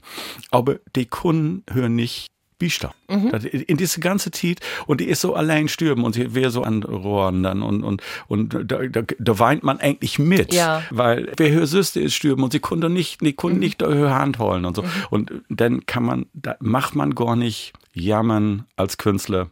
[0.50, 2.93] Aber die Kunden hören nicht Biester.
[3.10, 3.30] Mhm.
[3.65, 6.84] In diese ganze Zeit und die ist so allein stürben und sie wäre so an
[6.84, 10.84] Rohren dann und, und, und da, da, da weint man eigentlich mit, ja.
[10.91, 13.63] weil wer Süste ist stürben und sie konnte nicht, die konnten mhm.
[13.63, 14.84] nicht höher Hand holen und so.
[14.84, 14.89] Mhm.
[15.10, 19.50] Und dann kann man, da macht man gar nicht jammern als Künstler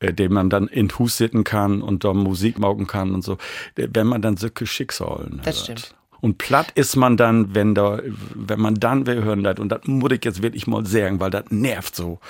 [0.00, 3.38] äh, den man dann in Hus sitzen kann und da Musik maugen kann und so,
[3.76, 5.78] wenn man dann solche Schicksalen Das hört.
[5.78, 5.94] stimmt.
[6.22, 8.00] Und platt ist man dann, wenn da,
[8.34, 9.58] wenn man dann wer hören lässt.
[9.58, 12.20] Und das muss ich jetzt wirklich mal sagen, weil das nervt so.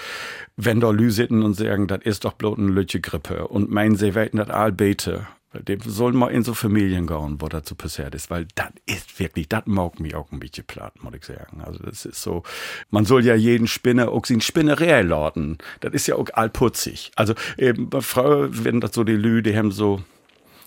[0.57, 3.47] Wenn da Lü sitten und sagen, das ist doch bloß eine Lütche Grippe.
[3.49, 5.27] Und meinen sie werden das all bete.
[5.53, 9.21] Dem soll mal in so Familien gehen, wo das so passiert ist, weil das ist
[9.21, 11.61] wirklich, das mag mich auch ein bisschen platt, muss ich sagen.
[11.63, 12.45] Also das ist so,
[12.91, 15.59] man soll ja jeden Spinner auch seinen Spinnerei laden.
[15.81, 17.13] Das ist ja auch allputzig.
[17.17, 20.03] Also eben, Frauen, wenn das so die Lü, die haben so,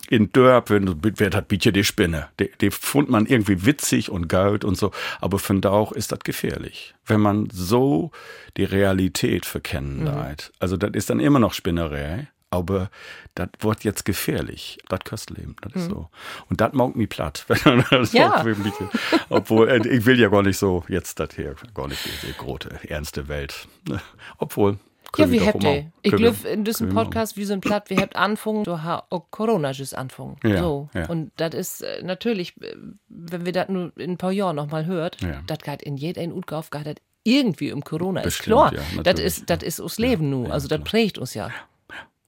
[0.09, 2.29] in Dörp, wenn wer hat bitte die Spinne.
[2.39, 6.11] Die, die fand man irgendwie witzig und geil und so, aber von da auch ist
[6.11, 6.95] das gefährlich.
[7.05, 8.11] Wenn man so
[8.57, 10.05] die Realität verkennen mhm.
[10.05, 10.51] leid.
[10.59, 12.89] Also das ist dann immer noch Spinnerei, aber
[13.35, 14.79] das wird jetzt gefährlich.
[14.87, 15.93] Das Köstleben, das ist mhm.
[15.93, 16.09] so.
[16.49, 17.45] Und das mag mich platt.
[18.13, 18.45] ja.
[19.29, 22.69] Obwohl, äh, ich will ja gar nicht so jetzt das hier, gar nicht diese große,
[22.87, 23.67] ernste Welt.
[24.37, 24.79] Obwohl,
[25.17, 25.91] ja, wie habt ihr?
[26.01, 29.25] Ich glaube, in diesem Podcast, wie so ein Platt, wir habt anfangen, du hast auch
[29.32, 30.38] Corona just anfangen.
[30.43, 30.89] Ja, so.
[30.93, 31.08] Ja.
[31.08, 32.75] Und das ist äh, natürlich, äh,
[33.10, 35.41] wenn wir das nur in ein paar Jahren nochmal hört, ja.
[35.47, 38.21] das geht in jedem Utgauf, geht irgendwie um Corona.
[38.21, 39.04] Bestimmt, ist klar.
[39.04, 40.45] Das ist, das ist uns Leben nu.
[40.45, 41.49] Also, das prägt uns ja.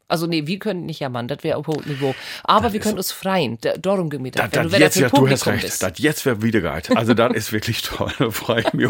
[0.09, 2.15] Also nee, wir können nicht jammern, das wäre auf hohem Niveau.
[2.43, 4.49] Aber das wir können uns freien, darum geht mir das.
[4.79, 6.81] Jetzt, ja, du hast recht, das jetzt wäre wieder geil.
[6.95, 8.89] Also das ist wirklich toll, da freue ich mich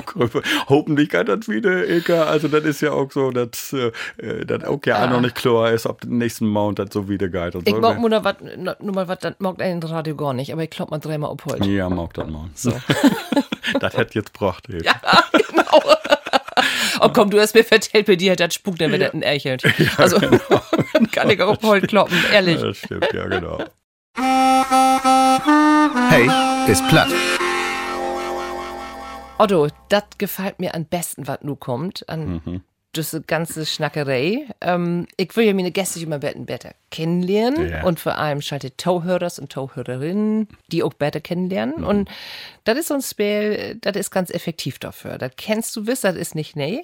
[0.69, 2.25] Hoffentlich geht das wieder, Eka.
[2.25, 3.91] Also das ist ja auch so, dass äh,
[4.45, 5.07] das auch ja, ja.
[5.07, 7.51] noch nicht klar ist, ob den nächsten Mount das so wieder geil.
[7.65, 8.37] Ich mag nur, wat,
[8.81, 11.65] nur mal was, das mag ein Radio gar nicht, aber ich glaube mal dreimal abholt.
[11.65, 12.49] Ja, mag das mal.
[12.53, 12.71] So.
[13.79, 14.65] das hätte jetzt gebracht.
[14.83, 14.93] Ja,
[15.31, 15.81] genau.
[16.99, 19.07] Oh komm, du hast mir vertellt, bei dir hat das Spuk, dann wird ja.
[19.07, 19.63] das ein Erchelt.
[19.63, 20.61] Ja, also genau.
[21.11, 22.59] kann ich auch voll kloppen, ehrlich.
[22.59, 23.63] Ja, das stimmt, ja genau.
[26.09, 26.29] Hey,
[26.71, 27.09] ist platt.
[29.37, 32.07] Otto, das gefällt mir am besten, was nu kommt.
[32.09, 32.61] An mhm
[32.97, 34.47] diese ganze Schnackerei.
[34.61, 37.83] Ähm, ich will ja meine Gäste immer besser kennenlernen ja.
[37.83, 41.79] und vor allem schalte Tauhörers und Tauhörerinnen, die auch besser kennenlernen.
[41.79, 41.87] Mhm.
[41.87, 42.09] Und
[42.63, 45.17] das ist so ein Spiel, das ist ganz effektiv dafür.
[45.17, 46.81] Das kennst du wissen, das ist nicht nee.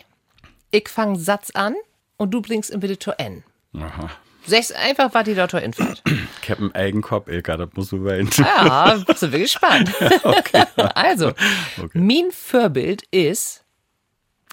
[0.71, 1.75] Ich fange Satz an
[2.17, 3.43] und du bringst ihn bitte zu N.
[3.75, 4.09] Aha.
[4.45, 6.01] Sagst einfach, was die dort infällt.
[6.41, 8.29] Ich habe einen Eigenkopf, Ilka, das musst du wählen.
[8.37, 9.91] Ja, sind wir gespannt.
[10.23, 10.65] okay.
[10.95, 11.89] also, okay.
[11.93, 13.62] mein Vorbild ist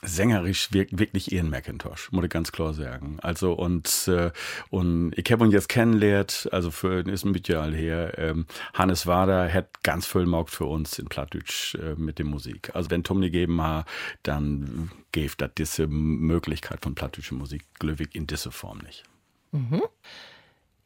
[0.03, 3.19] sängerisch wirklich Ian McIntosh, muss ich ganz klar sagen.
[3.21, 4.31] Also und äh,
[4.71, 8.19] und ich habe ihn jetzt kennengelernt, also für ist ein bisschen her.
[8.19, 12.71] Ähm, Hannes Wader hat ganz viel Markt für uns in Plattdeutsch äh, mit der Musik.
[12.75, 13.87] Also wenn Tom nie geben hat,
[14.23, 19.05] dann gäbe das diese Möglichkeit von plattdeutscher Musik glücklich in dieser Form nicht.
[19.53, 19.83] Mhm.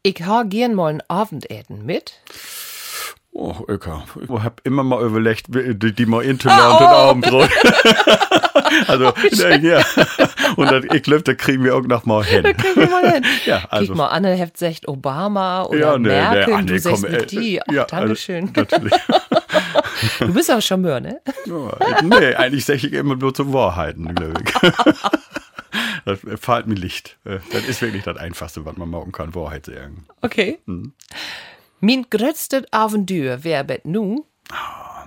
[0.02, 2.20] Ich habe gern mal ein Abendessen mit.
[3.36, 4.04] Oh, Öka.
[4.22, 6.86] Ich hab immer mal überlegt, die, die mal Interland oh, oh.
[6.86, 7.50] und Abendbrot.
[8.86, 9.84] also, oh, ja.
[10.54, 12.44] Und dann, ich glaube, da kriegen wir auch noch mal hin.
[12.44, 13.24] Da kriegen wir mal hin.
[13.44, 13.88] ja, also.
[13.88, 17.32] Guck mal, Anne hat sagt Obama oder ja, nee, Merkel, nee, Anne, du sagst mit
[17.32, 17.60] die.
[17.60, 18.52] Ach, ja, Dankeschön.
[18.56, 18.92] Also, natürlich.
[20.20, 21.20] du bist aber Charmeur, ne?
[21.46, 24.72] Ja, nee, eigentlich sage ich immer nur zum Wahrheiten, glaube ich.
[26.04, 27.18] das fällt mir Licht.
[27.24, 30.06] Das ist wirklich das Einfachste, was man machen kann, Wahrheit sagen.
[30.22, 30.60] Okay.
[30.66, 30.92] Hm.
[31.84, 34.24] Mein größtes Aventür wäre nu?
[34.50, 35.06] Oh,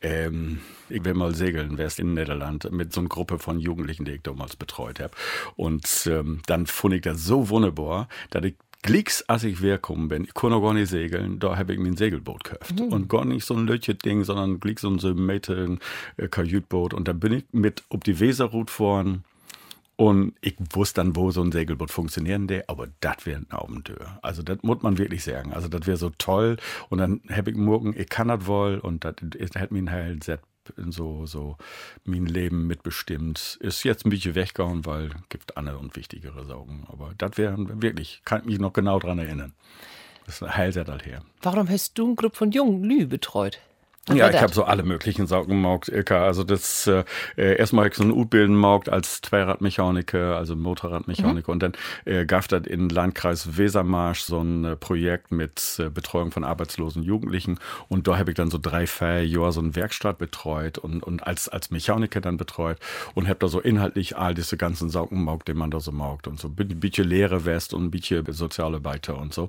[0.00, 4.12] ähm, ich will mal segeln, wärst in Niederland mit so einer Gruppe von Jugendlichen, die
[4.12, 5.12] ich damals betreut habe.
[5.56, 10.24] Und ähm, dann fand ich das so wunderbar, dass ich Glicks, als ich hergekommen bin,
[10.24, 12.80] ich konnte gar nicht segeln, da habe ich mir ein Segelboot gekauft.
[12.80, 12.90] Mhm.
[12.90, 15.78] Und gar nicht so ein Lötchen-Ding, sondern Glicks so ein
[16.16, 16.94] äh, Kajütboot.
[16.94, 19.24] Und dann bin ich mit ob die Weserroute fahren
[19.96, 24.18] und ich wusste dann, wo so ein Segelboot funktionieren der, aber das wäre ein Abenteuer.
[24.22, 25.52] Also das muss man wirklich sagen.
[25.52, 26.56] Also das wäre so toll.
[26.88, 29.14] Und dann habe ich morgen, ich kann das wohl und das
[29.56, 30.40] hat mich halt sehr
[30.88, 31.56] so, so
[32.04, 33.58] mein Leben mitbestimmt.
[33.60, 36.86] Ist jetzt ein bisschen weggehauen, weil es gibt andere und wichtigere Sorgen.
[36.88, 39.52] Aber das wäre wirklich, kann ich mich noch genau dran erinnern.
[40.26, 41.22] Das heilt halt her.
[41.42, 43.60] Warum hast du eine Gruppe von jungen Lü betreut?
[44.12, 46.24] Ja, ich habe so alle möglichen Sachen gemacht, Ilka.
[46.24, 47.04] Also das äh,
[47.36, 51.50] erstmal so ein U-Bilden gemacht als Zweiradmechaniker, also Motorradmechaniker.
[51.50, 51.52] Mhm.
[51.52, 51.72] Und dann
[52.04, 57.02] äh, gab das in Landkreis Wesermarsch so ein äh, Projekt mit äh, Betreuung von arbeitslosen
[57.02, 57.58] Jugendlichen.
[57.88, 61.26] Und da habe ich dann so drei, vier Jahre so eine Werkstatt betreut und, und
[61.26, 62.78] als, als Mechaniker dann betreut
[63.14, 66.26] und habe da so inhaltlich all diese ganzen Sachen gemacht, die man da so mag.
[66.26, 69.48] Und so ein bisschen Lehre West und ein bisschen Sozialarbeiter und so.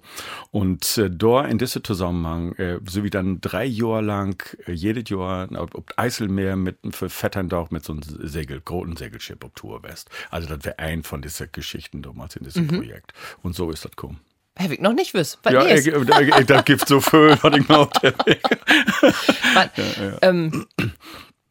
[0.51, 5.09] Und äh, da in diesem Zusammenhang, äh, so wie dann drei Jahre lang äh, jedes
[5.09, 10.09] Jahr ob Eiselmeer mit für Vetterndorf mit so einem Segel, großen Segelschiff auf Tour West.
[10.29, 12.77] Also das wäre ein von diesen Geschichten damals in diesem mhm.
[12.77, 13.13] Projekt.
[13.43, 14.19] Und so ist das gekommen.
[14.57, 15.39] Habe ich noch nicht wissen.
[15.49, 20.17] Ja, ich, ich, da gibt so viel, was ich noch ja, ja.
[20.21, 20.65] Ähm,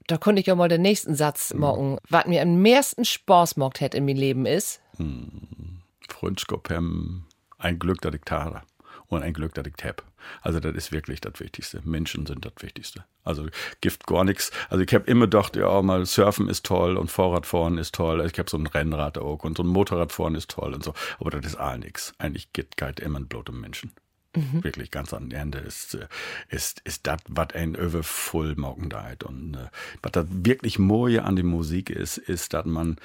[0.06, 1.60] Da konnte ich ja mal den nächsten Satz mhm.
[1.60, 1.98] machen.
[2.08, 4.80] Was mir am meisten Spaß gemacht hat in meinem Leben ist.
[4.96, 5.80] Hm.
[6.08, 8.62] Freundschaft ein Glück, dass ich tada
[9.08, 10.02] und ein Glück, dass ich habe.
[10.42, 11.80] Also das ist wirklich das Wichtigste.
[11.84, 13.04] Menschen sind das Wichtigste.
[13.22, 13.46] Also
[13.80, 14.50] Gift gar nichts.
[14.68, 18.24] Also ich habe immer gedacht, ja, mal Surfen ist toll und Fahrradfahren ist toll.
[18.26, 20.94] Ich habe so ein Rennrad auch und so ein Motorradfahren ist toll und so.
[21.18, 22.12] Aber das ist all nichts.
[22.18, 23.92] Eigentlich geht es immer bloß um Menschen.
[24.36, 24.64] Mhm.
[24.64, 26.08] Wirklich ganz am Ende ist, äh,
[26.48, 28.90] ist, ist das, was ein über voll morgen
[29.24, 29.68] Und äh,
[30.02, 32.96] was das wirklich Moje an der Musik ist, ist, dass man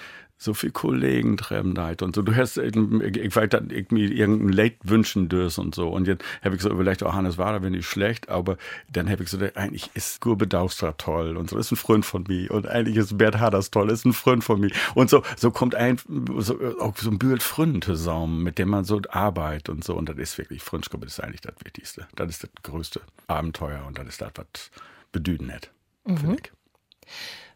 [0.41, 2.21] so viel Kollegen treffen da und so.
[2.21, 5.89] Du hast, ich, ich weiß, dass ich mir irgendein Late wünschen dürst und so.
[5.89, 8.57] Und jetzt habe ich so überlegt, oh, Hannes war da wenn nicht schlecht, aber
[8.89, 12.23] dann habe ich so, eigentlich ist Gurbe Daustra toll und so, ist ein Freund von
[12.29, 12.51] mir.
[12.51, 14.71] Und eigentlich ist Bert Haders toll, ist ein Freund von mir.
[14.95, 15.97] Und so, so kommt ein,
[16.37, 19.95] so, auch so ein Bild Freund zusammen, mit dem man so arbeitet und so.
[19.95, 22.07] Und das ist wirklich, Freundschaft ist eigentlich das Wichtigste.
[22.15, 24.71] Das ist das größte Abenteuer und das ist das, was
[25.11, 25.69] bedüden hat,
[26.05, 26.17] mhm.
[26.17, 26.51] finde ich.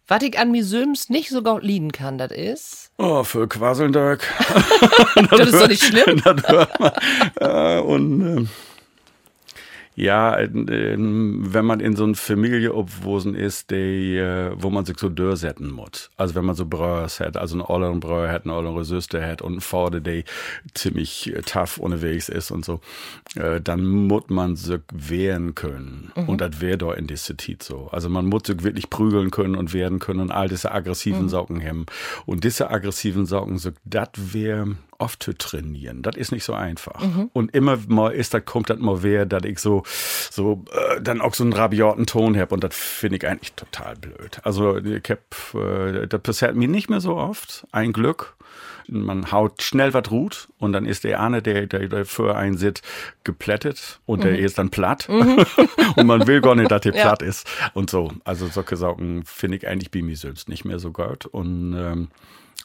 [0.07, 2.91] Was ich an mir Söms nicht so gut lieben kann, das ist.
[2.97, 4.21] Oh, für Quaselndörk.
[5.29, 6.21] das ist doch nicht schlimm.
[7.39, 8.47] äh, und äh,
[9.95, 15.09] ja, wenn man in so einer Familie obwosen ist, die, äh, wo man sich so
[15.09, 16.09] durchsetzen muss.
[16.17, 19.41] Also wenn man so Brüder hat, also einen olleren Brüder hat, eine ollere Süster hat
[19.41, 20.23] und einen Vater, der
[20.73, 22.79] ziemlich äh, tough unterwegs ist und so,
[23.35, 26.11] äh, dann muss man sich wehren können.
[26.15, 26.29] Mhm.
[26.29, 27.87] Und das wäre doch in dieser Zeit so.
[27.91, 31.29] Also man muss sich wirklich prügeln können und werden können und all diese aggressiven mhm.
[31.29, 31.85] Socken hemmen.
[32.25, 36.01] Und diese aggressiven Socken, so, das wäre oft zu trainieren.
[36.01, 37.01] Das ist nicht so einfach.
[37.01, 37.29] Mhm.
[37.33, 39.83] Und immer mal ist, das kommt das mal wer, dass ich so,
[40.31, 43.95] so, äh, dann auch so einen rabiaten Ton habe und das finde ich eigentlich total
[43.97, 44.39] blöd.
[44.43, 47.67] Also, ich hab, äh, das passiert mir nicht mehr so oft.
[47.73, 48.35] Ein Glück.
[48.87, 52.57] Man haut schnell was ruht und dann ist der eine, der, der, der für einen
[52.57, 52.83] sitzt,
[53.23, 54.23] geplättet und mhm.
[54.23, 55.07] der ist dann platt.
[55.09, 55.45] Mhm.
[55.95, 57.01] und man will gar nicht, dass der ja.
[57.01, 57.49] platt ist.
[57.73, 58.11] Und so.
[58.23, 61.25] Also solche Sachen finde ich eigentlich bei mir selbst nicht mehr so gut.
[61.25, 62.07] Und ähm,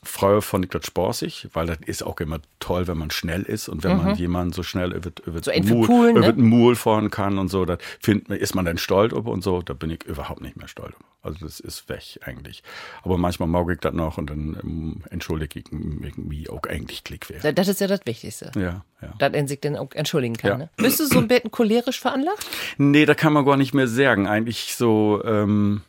[0.02, 3.82] Fand ich das spaßig, weil das ist auch immer toll, wenn man schnell ist und
[3.82, 4.04] wenn mhm.
[4.04, 6.18] man jemanden so schnell über, über, so Mul, cool, ne?
[6.20, 9.42] über den Mul fahren kann und so, da find, ist man dann stolz über und
[9.42, 10.94] so, da bin ich überhaupt nicht mehr stolz.
[11.22, 12.62] Also das ist weg eigentlich.
[13.02, 17.28] Aber manchmal mag ich das noch und dann ähm, entschuldige ich mich auch eigentlich Klick
[17.28, 17.52] wäre.
[17.52, 18.52] Das ist ja das Wichtigste.
[18.54, 19.14] Ja, ja.
[19.18, 20.50] Dass er sich dann auch entschuldigen kann.
[20.50, 20.58] Ja.
[20.58, 20.70] Ne?
[20.76, 22.46] Bist du so ein bisschen cholerisch veranlagt?
[22.78, 24.28] Nee, da kann man gar nicht mehr sagen.
[24.28, 25.82] Eigentlich so, ähm,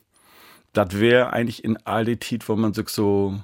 [0.74, 3.40] das wäre eigentlich in all die Tit, wo man sich so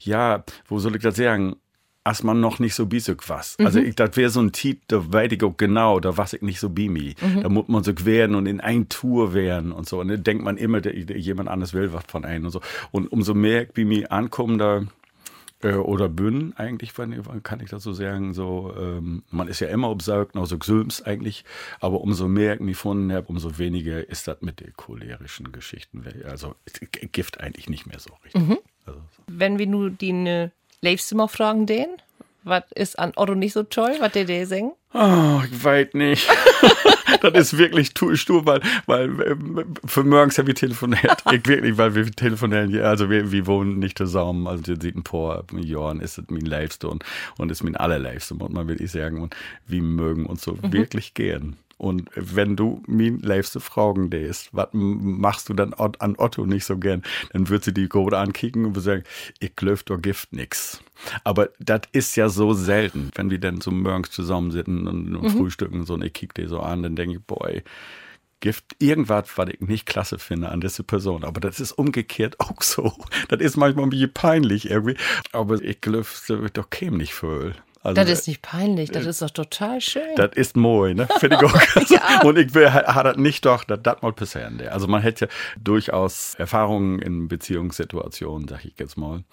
[0.00, 1.56] ja, wo soll ich das sagen?
[2.04, 3.56] als man noch nicht so bisig was.
[3.60, 3.86] Also mhm.
[3.86, 6.58] ich, das wäre so ein Tit, da weiß ich auch genau, da was ich nicht
[6.58, 7.14] so bimi.
[7.20, 7.42] Mhm.
[7.42, 10.00] Da muss man so werden und in ein Tour werden und so.
[10.00, 12.60] Und dann denkt man immer, der, der jemand anderes will was von einem und so.
[12.90, 14.82] Und umso mehr ich bimi ankomme, da
[15.62, 18.34] äh, oder Bünden eigentlich, kann ich das so sagen.
[18.34, 21.44] So, ähm, man ist ja immer obsaugt, noch so Gsülms eigentlich,
[21.78, 26.04] aber umso mehr ich mich gefunden habe, umso weniger ist das mit den cholerischen Geschichten.
[26.24, 26.56] Also
[27.12, 28.42] Gift eigentlich nicht mehr so richtig.
[28.42, 28.58] Mhm.
[28.86, 29.22] Also, so.
[29.26, 31.88] Wenn wir nur die ne, du mal fragen den?
[32.44, 34.72] Was ist an Otto nicht so toll, was der dir singen?
[34.94, 36.28] Oh, ich weiß nicht.
[37.22, 39.36] das ist wirklich stur, weil, weil äh,
[39.86, 41.22] für morgens haben wir telefoniert.
[41.32, 44.46] Ich wirklich, weil wir telefonieren, also wir, wir wohnen nicht zusammen.
[44.46, 47.04] Also wir sieht ein paar Jahren ist es mein Liebste und,
[47.38, 49.22] und ist mein allerliebste, muss man wirklich sagen.
[49.22, 50.72] Und wir mögen uns so mhm.
[50.72, 51.56] wirklich gern.
[51.82, 56.78] Und wenn du mir liebste fragen lässt, was machst du dann an Otto nicht so
[56.78, 59.02] gern, dann wird sie die Code ankicken und sagen,
[59.40, 60.80] ich glöft doch Gift nix.
[61.24, 65.30] Aber das ist ja so selten, wenn wir dann so morgens zusammensitzen und, und mhm.
[65.30, 67.64] frühstücken so und ich kick die so an, dann denke ich, boy,
[68.38, 71.24] Gift irgendwas, was ich nicht klasse finde an dieser Person.
[71.24, 72.92] Aber das ist umgekehrt auch so.
[73.26, 74.96] Das ist manchmal ein bisschen peinlich irgendwie.
[75.32, 77.56] Aber ich glaube, das doch käme nicht für.
[77.84, 80.14] Also, das ist nicht peinlich, das äh, ist doch total schön.
[80.14, 81.08] Das ist moi, ne?
[81.18, 81.90] Finde ich auch.
[81.90, 82.22] ja.
[82.22, 84.62] Und ich will, hat das nicht doch, dass das mal passieren.
[84.70, 89.24] Also man hätte ja durchaus Erfahrungen in Beziehungssituationen, sag ich jetzt mal.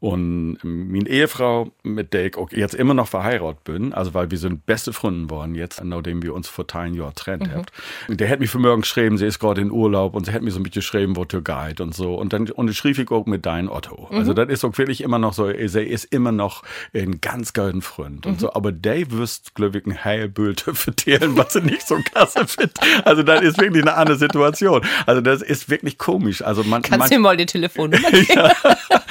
[0.00, 4.38] Und meine Ehefrau, mit der ich auch jetzt immer noch verheiratet bin, also weil wir
[4.38, 7.52] sind beste Freunde worden jetzt, nachdem wir uns vor ein Jahr trennt mhm.
[7.52, 7.72] habt.
[8.08, 10.50] Der hat mich für morgen geschrieben, sie ist gerade in Urlaub und sie hat mir
[10.50, 12.14] so ein bisschen geschrieben, wo to guide und so.
[12.14, 14.08] Und dann, und ich schrieb ich auch mit dein Otto.
[14.10, 14.36] Also mhm.
[14.36, 16.62] Das ist auch wirklich immer noch so, sie ist immer noch
[16.94, 18.38] ein ganz golden Freund Freund und mhm.
[18.38, 18.52] so.
[18.52, 22.78] Aber Dave wirst, glaube ich, ein Heilbild vertellen, was er nicht so klasse findet.
[23.04, 24.82] Also das ist wirklich eine andere Situation.
[25.06, 26.42] Also das ist wirklich komisch.
[26.42, 28.26] Also man, Kannst man, du mal die Telefonnummer geben?
[28.28, 28.52] ja,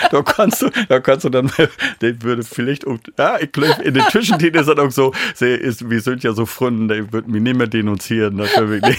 [0.10, 1.52] da kannst du, da kannst du dann,
[2.02, 2.86] der würde vielleicht,
[3.18, 6.46] ja, ich glaube, in den Zwischentiteln ist das auch so, ist, wir sind ja so
[6.46, 8.38] Freunde, der wird mich nicht mehr denunzieren.
[8.38, 8.98] Das wäre wirklich.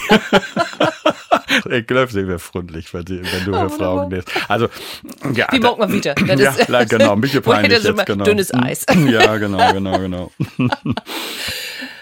[1.66, 4.31] Ich glaube, sie wäre freundlich, wenn, du oh, Fragen lässt.
[4.49, 4.68] Also,
[5.35, 5.47] ja.
[5.49, 6.14] Die mag man wieder.
[6.14, 8.25] Das ja, ist, genau, ein bisschen peinlich jetzt, genau.
[8.25, 8.85] Dünnes Eis.
[9.09, 10.33] Ja, genau, genau, genau.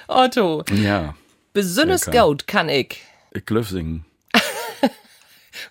[0.09, 0.64] Otto.
[0.73, 1.14] Ja.
[1.53, 3.01] Besonders gut kann ich.
[3.33, 4.05] Ich glaube singen.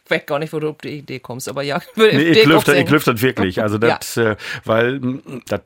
[0.08, 1.80] weiß gar nicht, wo du auf die Idee kommst, aber ja.
[1.96, 2.46] Nee, ich ich
[2.90, 3.62] lüfte das wirklich.
[3.62, 4.32] Also das, ja.
[4.32, 5.02] äh, weil
[5.48, 5.62] das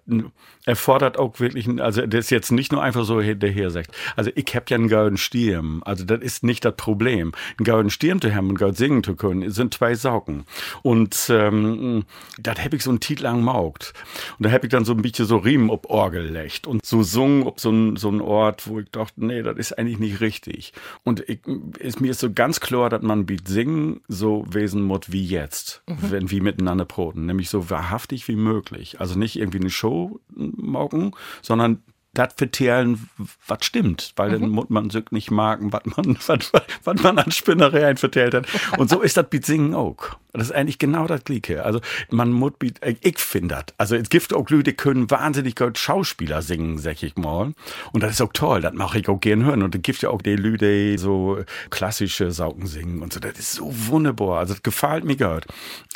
[0.70, 3.92] erfordert auch wirklich, also das ist jetzt nicht nur einfach so hinterher sagt.
[4.16, 5.82] Also ich hab ja einen goldenen Stirn.
[5.84, 7.32] Also das ist nicht das Problem.
[7.58, 10.46] Einen goldenen Stirn zu haben und gold singen zu können, sind zwei Saugen.
[10.84, 12.06] Und ähm,
[12.40, 13.94] das hab ich so einen Titel lang maugt.
[14.38, 17.02] Und da hab ich dann so ein bisschen so Riemen ob Orgel lecht und so
[17.02, 20.22] sungen ob so ein, so ein Ort, wo ich dachte, nee, das ist eigentlich nicht
[20.22, 20.74] richtig.
[21.04, 21.40] Und ich,
[21.80, 25.82] ist, mir ist so ganz klar, dass man beat singen so wesen muss wie jetzt,
[25.88, 26.12] mhm.
[26.12, 27.26] wenn wir miteinander proten.
[27.26, 29.00] Nämlich so wahrhaftig wie möglich.
[29.00, 30.20] Also nicht irgendwie eine Show
[30.62, 33.10] morgen, sondern das vertellen,
[33.48, 34.42] was stimmt, weil mhm.
[34.42, 36.52] dann muss man sich nicht merken, was man, was,
[36.84, 38.48] was man an Spinnereien vertellt hat.
[38.78, 40.18] Und so ist das mit Singen auch.
[40.32, 41.66] Das ist eigentlich genau das Gleiche.
[41.66, 42.54] Also man muss,
[43.02, 43.76] ich finde das.
[43.78, 47.54] Also es gibt auch Leute, die können wahnsinnig gut Schauspieler singen, sag ich mal.
[47.94, 49.64] Und das ist auch toll, das mache ich auch gern hören.
[49.64, 51.40] Und es gibt ja auch die Leute, die so
[51.72, 53.20] klassische Saugen singen und so.
[53.20, 54.40] Das ist so wunderbar.
[54.40, 55.46] Also das gefällt mir gut.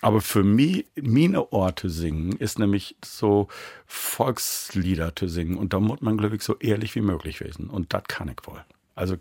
[0.03, 3.47] Aber für mich, meine Orte singen, ist nämlich so
[3.85, 5.57] Volkslieder zu singen.
[5.57, 7.69] Und da muss man, glaube ich, so ehrlich wie möglich wissen.
[7.69, 8.63] Und das kann ich wohl.
[8.95, 9.15] Also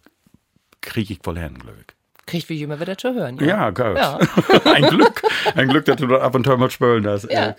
[0.80, 1.94] kriege ich wohl hin, glaube ich
[2.26, 3.36] kriegt wie immer wieder zu hören.
[3.38, 3.96] Ja, ja gut.
[3.96, 4.18] Ja.
[4.72, 5.22] ein Glück.
[5.54, 7.54] Ein Glück, dass du da ab und zu mal spülen hast, ja.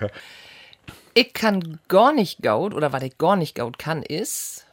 [1.14, 4.66] Ich kann gar nicht gaut, oder was ich gar nicht gaut kann, ist.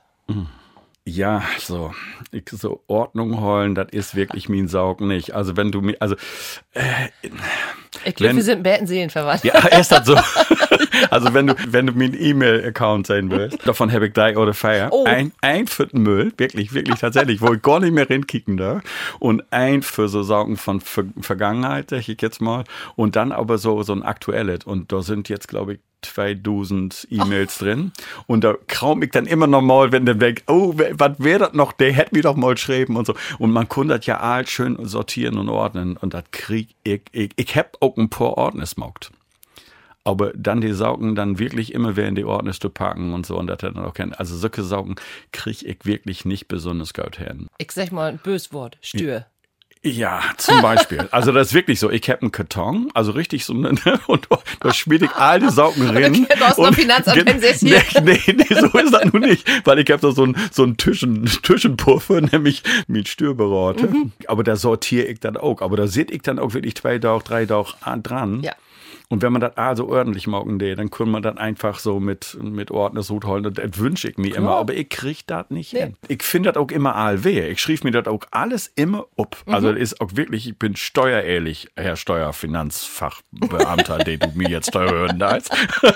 [1.04, 1.92] Ja, so,
[2.30, 5.34] ich, so Ordnung holen, das ist wirklich mein Saug nicht.
[5.34, 6.14] Also wenn du mir, also
[6.72, 7.08] äh,
[8.04, 9.44] ich glaube, wir sind Betten Seelenverwandt.
[9.44, 10.16] Ja, ist das so.
[11.10, 14.54] also wenn du, wenn du mir einen E-Mail-Account sein willst, davon habe ich drei oder
[14.54, 14.88] vier.
[14.90, 15.04] Oh.
[15.04, 18.82] Ein, ein für den Müll, wirklich, wirklich tatsächlich, wo ich gar nicht mehr reinkicken darf.
[19.18, 22.64] Und ein für so Sorgen von Ver Vergangenheit, sag ich jetzt mal.
[22.96, 24.64] Und dann aber so, so ein aktuelles.
[24.64, 27.64] Und da sind jetzt, glaube ich, 2000 E-Mails oh.
[27.64, 27.92] drin.
[28.26, 31.52] Und da kraum ich dann immer noch mal, wenn der weg, oh, was wäre das
[31.52, 31.72] noch?
[31.72, 33.14] Der hätte mir doch mal geschrieben und so.
[33.38, 35.96] Und man kann das ja all schön sortieren und ordnen.
[35.96, 39.10] Und das krieg ich, ich, ich hab auch ein paar Ordner smokt.
[40.10, 43.38] Aber dann die Saugen dann wirklich immer wieder in die Ordner zu packen und so
[43.38, 44.12] und das dann auch kennen.
[44.12, 44.96] Also solche Saugen
[45.30, 47.46] krieg ich wirklich nicht besonders gut hin.
[47.58, 49.26] Ich sag mal ein böses Wort, Stür.
[49.84, 51.06] Ja, zum Beispiel.
[51.12, 51.92] Also das ist wirklich so.
[51.92, 53.70] Ich habe einen Karton, also richtig so, ne,
[54.08, 54.26] und
[54.58, 56.26] da spiele ich all die Saugen rein.
[56.28, 57.24] Du hast noch Finanzamt
[57.62, 59.46] nee, nee, nee, so ist das nun nicht.
[59.64, 63.86] Weil ich habe da so einen so einen Tischen, Tischenpuffer, nämlich mit Stürberaute.
[63.86, 64.10] Mhm.
[64.26, 65.60] Aber da sortiere ich dann auch.
[65.60, 68.40] Aber da seht ich dann auch wirklich zwei Dauch, drei Dauch dran.
[68.42, 68.54] Ja.
[69.12, 72.38] Und wenn man das also ordentlich machen will, dann kann man das einfach so mit,
[72.40, 73.44] mit Ordnershut holen.
[73.44, 74.38] Und das wünsche ich mir Klar.
[74.38, 74.54] immer.
[74.54, 75.80] Aber ich kriege das nicht nee.
[75.80, 75.96] hin.
[76.06, 77.48] Ich finde das auch immer all weh.
[77.48, 79.36] Ich schrieb mir das auch alles immer up.
[79.46, 79.54] Mhm.
[79.54, 84.92] Also das ist auch wirklich, ich bin steuerehrlich, Herr Steuerfinanzfachbeamter, den du mir jetzt teuer
[84.92, 85.52] hören darfst.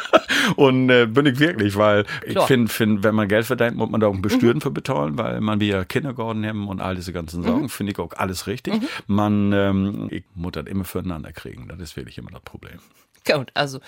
[0.57, 2.42] Und äh, bin ich wirklich, weil Klar.
[2.42, 4.62] ich finde, find, wenn man Geld verdient, muss man da auch ein Bestürden mhm.
[4.62, 7.44] für bezahlen, weil man wie ja Kindergarten haben und all diese ganzen.
[7.44, 7.68] Sachen, mhm.
[7.68, 8.74] finde ich auch alles richtig.
[8.74, 8.88] Mhm.
[9.07, 11.68] Man, ähm, ich muss das immer füreinander kriegen.
[11.68, 12.81] Das ist wirklich immer das Problem.
[13.32, 13.80] Gut, also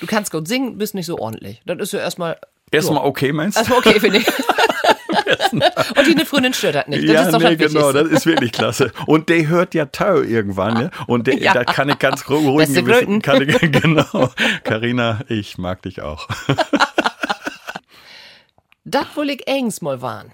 [0.00, 1.62] du kannst gut singen, bist nicht so ordentlich.
[1.64, 2.38] Das ist ja erstmal.
[2.70, 3.04] Erstmal so.
[3.04, 3.60] okay, meinst du?
[3.60, 4.26] Erstmal okay, finde ich.
[5.52, 7.04] Und die Freundin stört das nicht.
[7.04, 8.92] Das ja, ist doch nee, genau, das ist wirklich klasse.
[9.06, 10.90] Und der hört ja Tau irgendwann, ne?
[11.06, 11.54] Und der, ja.
[11.54, 14.30] da kann ich ganz ruhig gewissen, kann ich, genau.
[14.64, 16.26] Carina, ich mag dich auch.
[18.84, 20.32] das wohl ich eigens mal waren.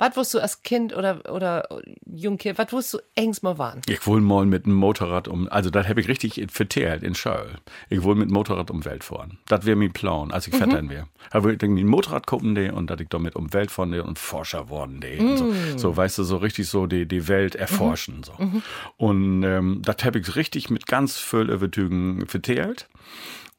[0.00, 1.68] Was wirst du als Kind oder, oder
[2.06, 3.82] Jungkind, was wirst du ängst mal waren?
[3.86, 7.58] Ich wohl mal mit dem Motorrad um, also das habe ich richtig verteilt in Schöll.
[7.90, 9.38] Ich wohl mit dem Motorrad um Welt fahren.
[9.46, 10.58] Das wäre mein Plan, als ich mhm.
[10.58, 11.06] fettern wäre.
[11.30, 14.18] Da würde ich irgendwie ein Motorrad gucken und dass ich damit um Welt fahren und
[14.18, 15.36] Forscher worden mhm.
[15.36, 15.52] so.
[15.76, 18.16] so, weißt du, so richtig so die, die Welt erforschen.
[18.16, 18.24] Mhm.
[18.24, 18.32] So.
[18.38, 18.62] Mhm.
[18.96, 22.88] Und ähm, das habe ich richtig mit ganz viel Übertügen verteilt.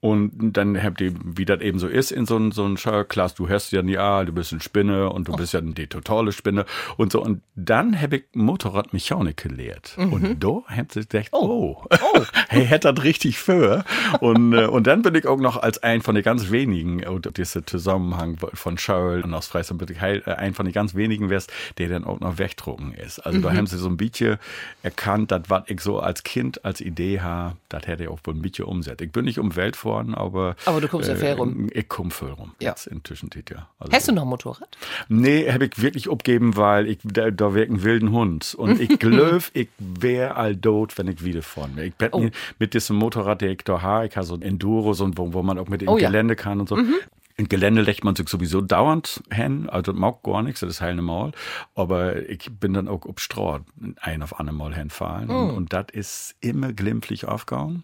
[0.02, 2.76] Und dann habt ihr, wie das eben so ist in so einem so ein
[3.08, 5.36] Klass, du hörst ja nie, ah, du bist eine Spinne und du oh.
[5.36, 6.66] bist ja die totale Spinne
[6.98, 7.22] und so.
[7.22, 9.94] Und dann habe ich Motorradmechanik gelehrt.
[9.98, 10.14] Mhm.
[10.14, 11.88] Und da habt ihr gedacht, oh, oh.
[11.92, 12.24] oh.
[12.50, 13.86] hey, hätte das richtig für.
[14.22, 17.28] und, äh, und dann bin ich auch noch als ein von den ganz wenigen, und
[17.28, 20.96] äh, dieser Zusammenhang von Schöll und aus Freisam, bin ich äh, ein von den ganz
[20.96, 23.20] wenigen wärst, der dann auch noch wegdrucken ist.
[23.20, 23.44] Also mhm.
[23.44, 24.40] da haben sie so ein bisschen
[24.82, 28.34] erkannt, das, was ich so als Kind als Idee habe, das hätte ich auch wohl
[28.34, 29.04] ein bisschen umsetzen.
[29.04, 30.56] Ich bin nicht um Welt vor geworden, aber.
[30.66, 31.68] Aber du kommst ja fair rum.
[31.74, 32.54] Ich komme voll rum.
[32.60, 32.70] Ja.
[32.70, 33.68] Jetzt inzwischen, ja.
[33.80, 34.78] Also, Hast du noch ein Motorrad?
[35.10, 38.56] Nee, habe ich wirklich abgeben, weil ich da, da wäre ein wilden Hund.
[38.56, 41.88] Und ich glaube, ich wäre all tot, wenn ich wieder fahren wäre.
[41.88, 42.30] Ich bin oh.
[42.60, 45.44] mit diesem Motorrad, der ich da habe, ich habe so ein Enduro, so, wo, wo
[45.44, 46.42] man auch mit dem oh, Gelände ja.
[46.42, 46.76] kann und so.
[46.76, 46.96] Mhm.
[47.38, 51.02] Im Gelände legt man sich sowieso dauernd hin, also mag gar nichts, das ist heile
[51.02, 51.32] Mal.
[51.74, 53.60] Aber ich bin dann auch ob Stroh
[54.00, 55.28] ein auf einmal hinfahren.
[55.28, 55.36] Mhm.
[55.36, 57.84] Und, und das ist immer glimpflich aufgehauen.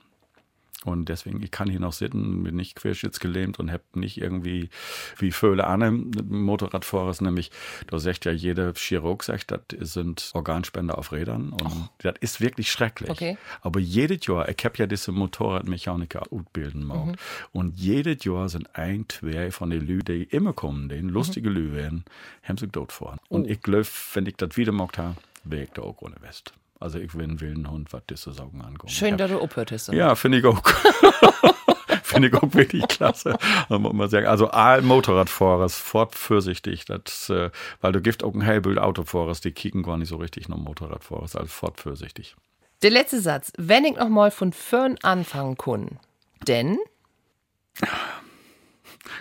[0.87, 4.69] Und deswegen, ich kann hier noch sitzen, bin nicht querschnittsgelähmt und habe nicht irgendwie
[5.17, 7.51] wie viele andere Motorradfahrer, nämlich,
[7.87, 11.51] da sagt ja jeder Chirurg, sagt, das sind Organspender auf Rädern.
[11.51, 11.89] Und oh.
[11.99, 13.09] das ist wirklich schrecklich.
[13.09, 13.37] Okay.
[13.61, 17.15] Aber jedes Jahr, ich habe ja diese Motorradmechaniker ausbilden mhm.
[17.51, 21.55] Und jedes Jahr sind ein, zwei von den Lü, die immer kommen, den lustige mhm.
[21.55, 22.05] Lü werden,
[22.43, 23.19] haben sie dort fahren.
[23.27, 23.35] Oh.
[23.35, 26.53] Und ich glaube, wenn ich das wieder gemacht habe, wäre ich da auch ohne West.
[26.79, 28.91] Also ich will einen wilden Hund, was diese Saugen ankommt.
[28.91, 29.89] Schön, dass du aufhörtest.
[29.93, 30.61] Ja, finde ich auch.
[32.03, 33.37] finde ich auch wirklich klasse.
[33.69, 34.27] Muss man sagen.
[34.27, 37.49] Also all Motorradfahrers, fort vorsichtig, das, äh,
[37.81, 41.35] weil du gift auch ein Hellbild Autofahrers, die kicken gar nicht so richtig noch Motorradfahrers,
[41.35, 42.35] also fort vorsichtig.
[42.83, 45.99] Der letzte Satz, wenn ich noch mal von Fern anfangen kann,
[46.47, 46.77] denn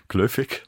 [0.08, 0.62] Glöffig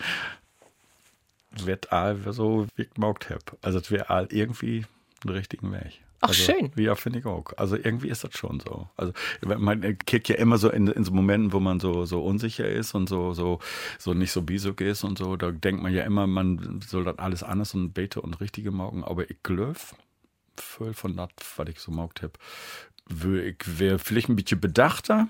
[1.50, 3.40] wird all so wie ich habe.
[3.62, 4.86] Also es wäre all irgendwie
[5.24, 6.00] einen richtigen Weg.
[6.20, 6.72] Ach, also, schön.
[6.76, 7.52] Ja, finde ich auch.
[7.56, 8.88] Also irgendwie ist das schon so.
[8.96, 9.12] Also
[9.42, 12.94] man kickt ja immer so in, in so Momenten, wo man so, so unsicher ist
[12.94, 13.60] und so, so,
[13.98, 15.36] so nicht so bisug ist und so.
[15.36, 19.04] Da denkt man ja immer, man soll das alles anders und bete und richtige maugen.
[19.04, 19.76] Aber ich glaube,
[20.56, 22.32] voll von das, was ich so maugt habe,
[23.10, 25.28] ich wäre vielleicht ein bisschen bedachter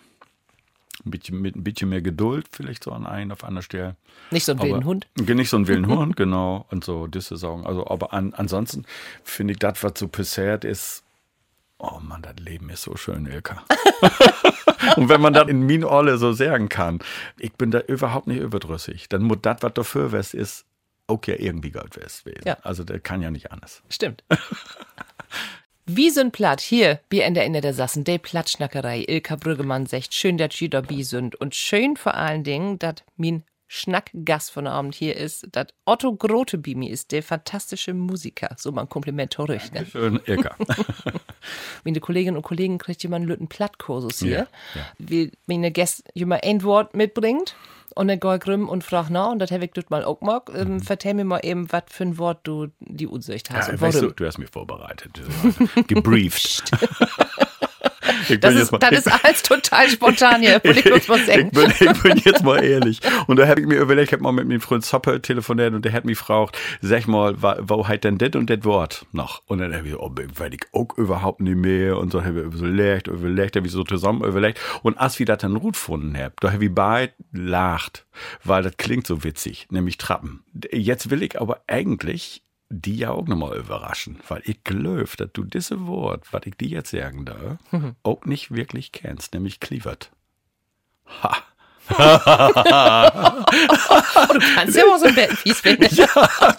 [1.04, 3.96] ein bisschen, mit ein bisschen mehr Geduld vielleicht so an einen auf einer Stelle.
[4.30, 5.06] Nicht so ein wilden Hund?
[5.16, 6.66] Nicht so ein wilden Hund, genau.
[6.70, 7.66] Und so diese Sorgen.
[7.66, 8.84] Also, aber an, ansonsten
[9.22, 11.04] finde ich das, was so passiert ist,
[11.78, 13.64] oh Mann, das Leben ist so schön, Ilka.
[14.96, 17.00] und wenn man das in min Olle so sagen kann,
[17.38, 20.64] ich bin da überhaupt nicht überdrüssig, dann muss das, was dafür west ist,
[21.06, 22.58] okay, irgendwie Geld west Ja.
[22.62, 23.82] Also, der kann ja nicht anders.
[23.88, 24.24] Stimmt.
[25.90, 30.12] Wie sind platt, hier, wie in der Ende der Sassen, de Plattschnackerei, Ilka Brüggemann sagt,
[30.12, 34.94] schön, dass ihr dabei sind und schön vor allen Dingen, dass mein Schnackgast von Abend
[34.94, 38.54] hier ist, dass Otto Grote Bimi ist, der fantastische Musiker.
[38.58, 39.86] So mal ein Kompliment zurück, ne?
[39.86, 40.54] Schön, Ilka.
[41.84, 44.86] meine Kolleginnen und Kollegen kriegt jemand einen Lütten Plattkursus hier, Ja, ja.
[44.98, 47.56] wie meine Gäste jemand ein Wort mitbringt
[47.98, 50.20] und dann gehe ich rum und frage nach und das habe ich dort mal auch
[50.20, 50.44] gemacht.
[50.54, 50.80] Ähm, Mhm.
[50.80, 54.02] Vertell mir mal eben, was für ein Wort du die Unsicht hast Ja, und weißt
[54.02, 55.20] du, du hast mich vorbereitet,
[55.88, 56.70] gebrieft.
[58.28, 62.02] ich Das ist, das ist alles total spontan hier, will ich mal ich, bin, ich
[62.02, 63.00] bin jetzt mal ehrlich.
[63.26, 65.84] Und da habe ich mir überlegt, ich habe mal mit meinem Freund Zoppe telefoniert und
[65.84, 69.42] der hat mich gefragt, sag mal, wo halt denn das und das Wort noch?
[69.46, 71.98] Und dann habe ich, oh, weiß ich auch überhaupt nicht mehr.
[71.98, 74.60] Und so habe ich überlegt, überlegt, habe ich so zusammen überlegt.
[74.82, 78.06] Und als wir das dann gut gefunden habe, da habe ich beide lacht,
[78.44, 80.44] weil das klingt so witzig, nämlich Trappen.
[80.72, 85.44] Jetzt will ich aber eigentlich die ja auch nochmal überraschen, weil ich glaube, dass du
[85.44, 87.58] dieses Wort, was ich dir jetzt sagen darf,
[88.02, 90.10] auch nicht wirklich kennst, nämlich Klievert.
[91.22, 91.36] Ha.
[91.90, 91.94] Oh,
[94.34, 95.86] du kannst ja auch so ein Bettenfies finden.
[95.98, 96.06] Ja,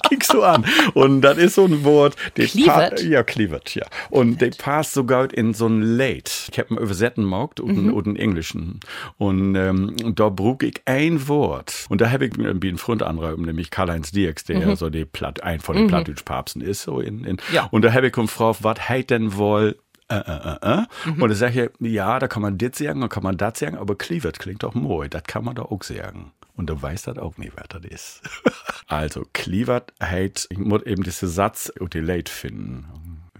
[0.09, 0.65] kickst du an.
[0.93, 2.15] Und das ist so ein Wort.
[2.35, 3.85] pa- Ja, Klievert, ja.
[4.09, 6.31] Und der passt sogar in so ein Late.
[6.51, 7.93] Ich habe einen übersetzen gemacht und, Mhm.
[7.93, 8.79] und einen englischen.
[9.17, 11.85] Und, ähm, da brug ich ein Wort.
[11.89, 15.05] Und da habe ich mir einen Freund anreiben, nämlich Karl-Heinz Dierks, der ja so die
[15.05, 16.83] Platt, ein von den Plattdeutsch-Papsten ist.
[16.83, 17.33] So in, in.
[17.33, 17.37] Mhm.
[17.53, 17.67] Ja.
[17.71, 19.77] Und da habe ich gefragt, was heit denn wohl
[20.09, 20.85] äh, äh, äh, äh.
[21.05, 21.21] Mhm.
[21.21, 23.77] Und da sage ich, ja, da kann man das sagen, da kann man das sagen,
[23.77, 26.31] aber Klievert klingt doch moi, das kann man doch auch sagen.
[26.55, 28.21] Und du weißt das auch nicht, was das ist.
[28.87, 32.85] also, Klievert heißt, ich muss eben diesen Satz und die Late finden.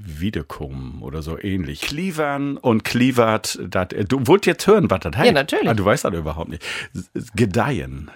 [0.01, 1.81] Wiederkommen oder so ähnlich.
[1.81, 5.25] Klievern und Klievert, dat, du wollt jetzt hören, was das heißt?
[5.25, 5.67] Ja, natürlich.
[5.67, 6.65] Ah, du weißt das überhaupt nicht.
[7.35, 8.09] Gedeihen.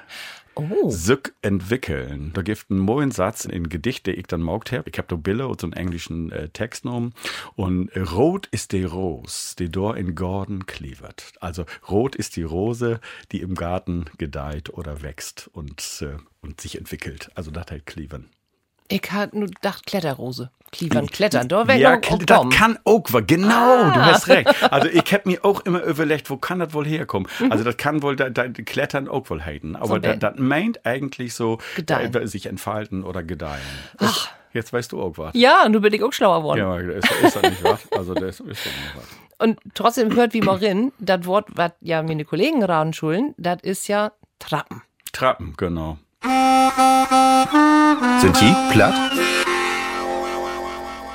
[0.56, 2.32] Oh, Sück entwickeln.
[2.34, 4.89] Da gibt einen neuen Satz in Gedicht, der ich dann maugt habe.
[4.89, 7.14] Ich habe da Bilder und so einen englischen äh, Text genommen.
[7.56, 11.34] Und äh, rot ist die Rose, die dort in Gordon klevert.
[11.39, 12.99] Also rot ist die Rose,
[13.32, 17.32] die im Garten gedeiht oder wächst und, äh, und sich entwickelt.
[17.36, 18.30] Also das halt klevern.
[18.89, 20.51] ich hatte nur gedacht, Kletterrose.
[20.74, 21.47] Klievern, klettern.
[21.47, 23.24] Da wäre Ja, auch das kann auch was.
[23.28, 23.45] Genau,
[23.93, 24.05] du Ah.
[24.07, 24.53] hast recht.
[24.71, 27.28] Also ich habe mir auch immer überlegt, wo kann das wohl herkommen?
[27.49, 29.76] Also das kann wohl da, da, Klettern auch wohl heiten.
[29.76, 33.61] Aber So das meint eigentlich so äh, sich entfalten oder gedeihen.
[33.99, 35.32] Das, jetzt weißt du auch was.
[35.36, 36.59] Ja, und du bin ich auch schlauer geworden.
[36.59, 37.80] Ja, ist, ist das nicht was?
[37.91, 39.05] Also das ist doch nicht was.
[39.39, 43.88] Und trotzdem hört wie Morin, das Wort, was ja meine Kollegen gerade schulen, das ist
[43.88, 44.82] ja Trappen.
[45.11, 45.97] Trappen, genau.
[48.21, 48.93] Sind die platt?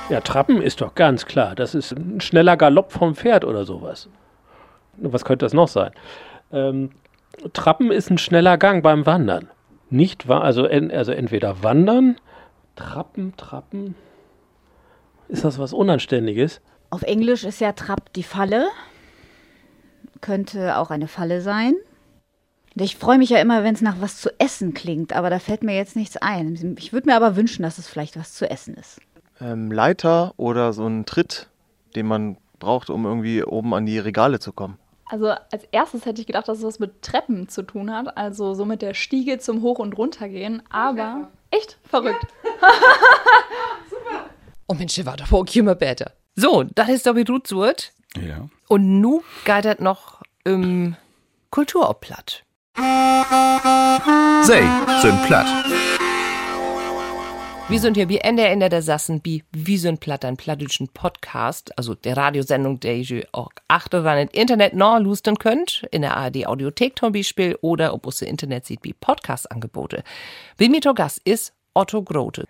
[0.09, 1.53] Ja, Trappen ist doch ganz klar.
[1.55, 4.09] Das ist ein schneller Galopp vom Pferd oder sowas.
[4.97, 5.91] Was könnte das noch sein?
[6.51, 6.89] Ähm,
[7.53, 9.49] Trappen ist ein schneller Gang beim Wandern.
[9.89, 10.43] Nicht wahr?
[10.43, 12.17] Also, en, also entweder wandern,
[12.75, 13.95] Trappen, Trappen.
[15.27, 16.61] Ist das was Unanständiges?
[16.89, 18.67] Auf Englisch ist ja Trapp die Falle.
[20.21, 21.75] Könnte auch eine Falle sein.
[22.75, 25.63] Ich freue mich ja immer, wenn es nach was zu essen klingt, aber da fällt
[25.63, 26.75] mir jetzt nichts ein.
[26.79, 29.01] Ich würde mir aber wünschen, dass es vielleicht was zu essen ist.
[29.41, 31.49] Ähm, Leiter oder so ein Tritt,
[31.95, 34.77] den man braucht, um irgendwie oben an die Regale zu kommen.
[35.09, 38.53] Also als erstes hätte ich gedacht, dass es was mit Treppen zu tun hat, also
[38.53, 42.27] so mit der Stiege zum Hoch- und Runtergehen, aber echt verrückt.
[44.71, 46.11] Oh Mensch, war doch auch immer besser.
[46.35, 47.91] So, das ist doch wie Rutswurt.
[48.15, 48.47] Ja.
[48.67, 50.95] Und nu geitert noch im
[51.49, 52.43] Kulturopplatt.
[54.43, 54.61] Sei,
[55.01, 55.47] sind platt.
[57.69, 61.77] Wir sind hier wie NDR in der Sassen, wie wie sind platt ein plattdütschen Podcast,
[61.77, 66.17] also der Radiosendung, der ihr auch achte, wann im Internet noch lusten könnt, in der
[66.17, 70.03] ARD Audiothek zum Beispiel oder ob ihr Internet sieht wie Podcast-Angebote.
[70.57, 72.45] Wie mir Gast ist Otto Grote.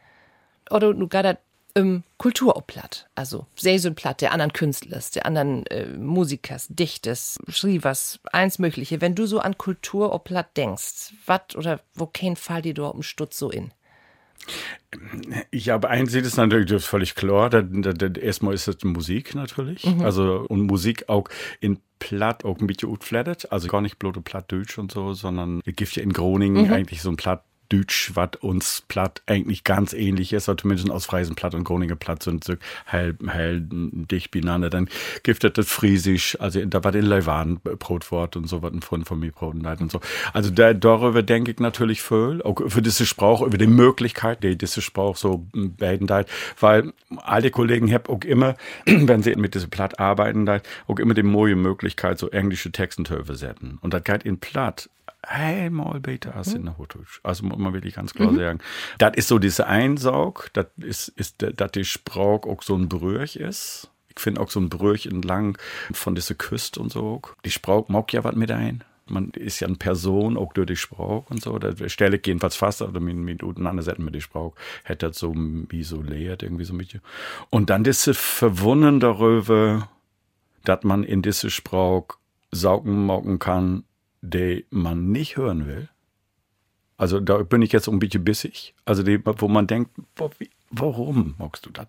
[0.70, 1.40] Otto, nu geitert
[1.74, 3.46] im Kulturopplatt, also
[3.96, 9.02] Platt der anderen Künstlers, der anderen äh, Musikers, Dichters, Schrievers, eins Mögliche.
[9.02, 13.38] Wenn du so an Kulturopplatt denkst, was oder wo kein Fall dir dort im Stutz
[13.38, 13.74] so in?
[15.52, 17.50] Ja, aber eins sieht es natürlich ist völlig klar.
[17.50, 19.86] Da, da, da, erstmal ist es Musik natürlich.
[20.02, 21.30] Also und Musik auch
[21.60, 23.52] in Platt auch ein bisschen utflattert.
[23.52, 27.10] Also gar nicht bloße Plattdeutsch und so, sondern es gibt ja in Groningen eigentlich so
[27.10, 31.54] ein Platt Deutsch, was uns platt eigentlich ganz ähnlich ist, oder zumindest aus Freisen platt
[31.56, 32.56] und Groninger platt sind so
[32.86, 34.70] hell, hell dicht beieinander.
[34.70, 34.90] Dann
[35.24, 39.08] gibt es das Friesisch, also da war in Leiwan Brotwort und so was ein Freund
[39.08, 40.00] von mir Brot und so.
[40.34, 44.58] Also da, darüber denke ich natürlich viel, auch für diese Sprache, über die Möglichkeit, die
[44.58, 46.26] diese Sprache so beiden da,
[46.60, 48.56] weil alle Kollegen haben auch immer,
[48.86, 50.50] wenn sie mit diesem Platt arbeiten,
[50.88, 53.78] auch immer die neue Möglichkeit, so englische Texte zu übersetzen.
[53.82, 54.90] Und das geht in Platt
[55.26, 57.20] hey, mal bitte hast in der Hochdeutsch.
[57.24, 58.60] Also muss man wirklich ganz klar sagen.
[58.98, 63.36] Das ist so diese Einsaug, das ist, ist, dass die Sprache auch so ein Brüch
[63.36, 63.90] ist.
[64.10, 65.58] Ich finde auch so ein Brüch entlang
[65.92, 67.22] von dieser Küste und so.
[67.46, 68.84] Die Sprache mag ja was mit ein.
[69.08, 71.58] Man ist ja eine Person, auch durch die Sprache und so.
[71.58, 74.54] Da stelle ich jedenfalls fast, oder mit, mit auseinandersetzen mit der Sprache,
[74.84, 77.00] hätte das so wie so lehrt, irgendwie so mit.
[77.50, 79.90] Und dann diese Verwunden darüber,
[80.64, 82.16] dass man in diese Sprache
[82.52, 83.84] saugen mocken kann,
[84.22, 85.90] die man nicht hören will.
[86.98, 88.74] Also da bin ich jetzt ein bisschen bissig.
[88.84, 91.88] Also die, wo man denkt, wo, wie, warum magst du das?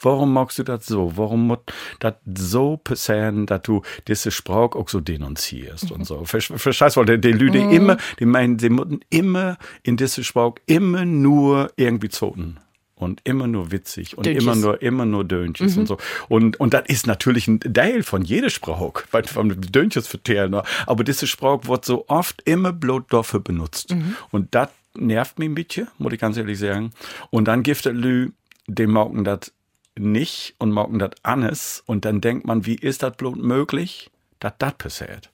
[0.00, 1.12] Warum magst du das so?
[1.16, 1.58] Warum muss
[2.00, 6.24] das so passieren, dass du diese Sprache auch so denunzierst und so?
[6.24, 11.04] Verstehst du, die, die Leute immer, die meinen, sie müssen immer in diese Sprache immer
[11.04, 12.58] nur irgendwie zoten
[12.96, 14.42] und immer nur witzig und Döntjes.
[14.42, 15.98] immer nur immer nur Döntjes und so.
[16.28, 20.54] Und und das ist natürlich ein Teil von jeder Sprache weil von Döntjes vertellen
[20.86, 23.94] aber diese Sprache wird so oft immer bloß dafür benutzt.
[24.30, 26.90] Und das nervt mich ein bisschen muss ich ganz ehrlich sagen.
[27.30, 28.30] Und dann gibt es Lü
[28.66, 29.52] die mocken das
[29.96, 31.82] nicht und mocken das anders.
[31.86, 35.30] Und dann denkt man wie ist das bloß möglich dass das passiert?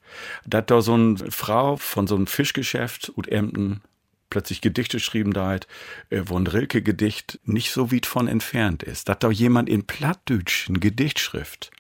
[0.47, 3.83] Dass da so eine Frau von so einem Fischgeschäft und Emden
[4.33, 5.67] plötzlich Gedichte schrieben da halt,
[6.09, 9.11] äh, wo ein Rilke-Gedicht nicht so weit von entfernt ist.
[9.11, 11.71] Dass da jemand in Plattdeutsch eine Gedichtschrift,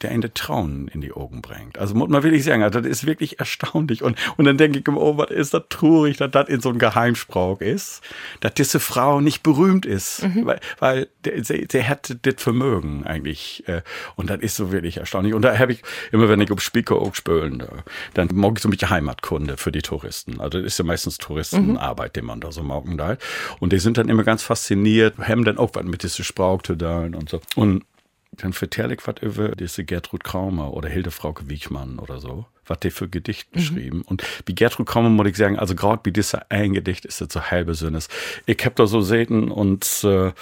[0.00, 1.78] der eine Trauen in die Augen bringt.
[1.78, 4.02] Also muss man wirklich sagen, also das ist wirklich erstaunlich.
[4.02, 6.70] Und, und dann denke ich immer, oh, was ist das traurig, dass das in so
[6.70, 8.02] einem Geheimsprach ist,
[8.40, 13.62] dass diese Frau nicht berühmt ist, weil, weil der, sie, sie hätte das Vermögen eigentlich.
[13.66, 13.82] Äh,
[14.16, 15.34] und das ist so wirklich erstaunlich.
[15.34, 17.68] Und da habe ich, immer wenn ich auf Spieke auch spülen, da,
[18.14, 20.40] dann mag ich so ein bisschen Heimatkunde für die Touristen.
[20.40, 23.18] Also das ist ja meistens Touristenarbeit, die man da so morgen da.
[23.58, 26.76] Und die sind dann immer ganz fasziniert, haben dann auch was mit dieser Sprache zu
[26.76, 27.40] tun und so.
[27.56, 27.84] Und
[28.32, 32.90] dann vertelle ich was über diese Gertrud Kraumer oder Hildefrauke Wiechmann oder so, was die
[32.90, 34.02] für Gedicht geschrieben.
[34.02, 37.32] Und wie Gertrud Kraumer muss ich sagen, also gerade wie dieser ein Gedicht ist das
[37.32, 38.08] so halbe Sinnes.
[38.46, 40.32] Ich hab da so selten und äh,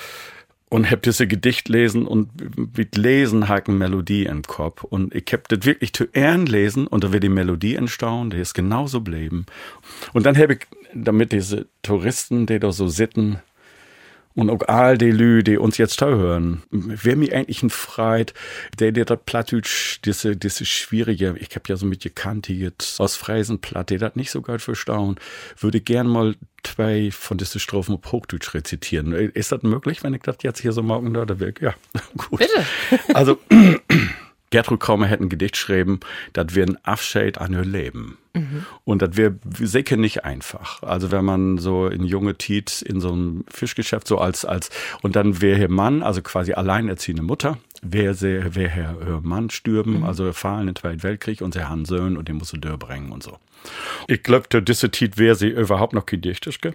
[0.71, 2.29] und hab diese Gedicht lesen und
[2.77, 4.85] mit Lesen haken Melodie im Kopf.
[4.85, 8.39] Und ich hab das wirklich zu Ehren lesen und da wird die Melodie entstaunen, die
[8.39, 9.47] ist genauso bleiben.
[10.13, 13.41] Und dann hab ich, damit diese Touristen, die da so sitten,
[14.39, 18.35] und auch all die Lü, die uns jetzt hören, wäre mir eigentlich ein Freit,
[18.79, 23.17] der der das Plattdeutsch, diese, diese schwierige, ich hab ja so mit gekannt jetzt aus
[23.17, 25.17] Freisenplatt, der das nicht so geil verstauen,
[25.59, 29.13] würde gern mal zwei von diesen Strophen auf Hochdeutsch rezitieren.
[29.13, 31.55] Ist das möglich, wenn ich das jetzt hier so morgen da, da will?
[31.61, 31.75] Ja,
[32.17, 32.39] gut.
[32.39, 32.65] Bitte.
[33.15, 33.41] Also,
[34.51, 36.01] Gertrud Kraumer hätte ein Gedicht geschrieben,
[36.33, 38.19] das wäre ein Abschied an ihr Leben.
[38.85, 40.83] Und das wäre sicher nicht einfach.
[40.83, 44.71] Also wenn man so in junge Tiet in so einem Fischgeschäft so als, als,
[45.03, 49.51] und dann wäre ihr Mann, also quasi alleinerziehende Mutter, wäre sie, wäre Herr ihr Mann
[49.51, 52.79] stürben, also fallen im Zweiten Weltkrieg und sie haben Söhne und den muss sie dörr
[52.79, 53.39] bringen und so.
[54.07, 56.75] Ich glaube, diese Tiet wäre sie überhaupt noch Gedichtischke.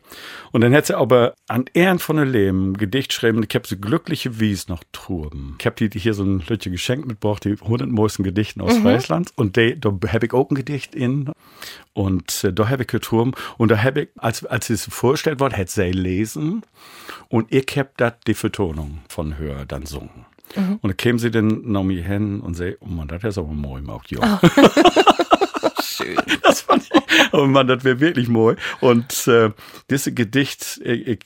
[0.52, 3.78] Und dann hätte sie aber an Ehren von ihr Leben Gedicht schreiben, ich habe so
[3.78, 5.56] glückliche Wies noch truben.
[5.60, 9.32] Ich habe die hier so ein Lütje geschenkt mitgebracht, die 100 meisten Gedichten aus Friesland.
[9.36, 11.32] Und die, da habe ich auch ein Gedicht in.
[11.94, 13.34] Und äh, da habe ich geturm.
[13.58, 16.64] Und da habe ich, als, als sie es vorgestellt wurde, hätte sie lesen.
[17.30, 20.26] Und ich habe das die Vertonung von Hör dann sungen.
[20.56, 23.48] Und dann kämen sie dann noch mir hin und sagen, oh Mann, das ist aber
[23.48, 24.40] mooi gemacht, ja.
[25.84, 26.18] Schön.
[26.44, 28.56] Das fand ich, oh Mann, das wäre wirklich mooi.
[28.80, 29.52] Und äh,
[29.90, 31.20] dieses Gedicht, ich, ich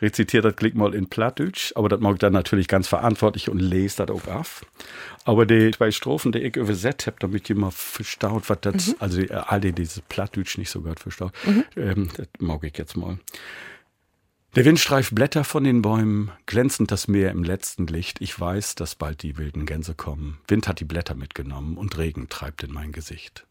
[0.00, 3.60] rezitiere das klick mal in Plattdeutsch, aber das mag ich dann natürlich ganz verantwortlich und
[3.60, 4.66] lese das auch auf.
[5.24, 9.20] Aber die zwei Strophen, die ich übersetzt habe, damit ihr mal verstaut, was das, also
[9.20, 11.32] die, all die dieses Plattdeutsch nicht so gut verstaut,
[11.76, 13.18] ähm, das mag ich jetzt mal.
[14.54, 18.20] Der Wind streift Blätter von den Bäumen, glänzend das Meer im letzten Licht.
[18.20, 20.40] Ich weiß, dass bald die wilden Gänse kommen.
[20.46, 23.46] Wind hat die Blätter mitgenommen und Regen treibt in mein Gesicht.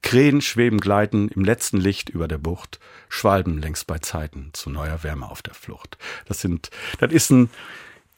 [0.00, 2.80] Krähen schweben gleiten im letzten Licht über der Bucht,
[3.10, 5.98] Schwalben längst bei Zeiten zu neuer Wärme auf der Flucht.
[6.26, 6.70] Das sind,
[7.00, 7.50] das ist ein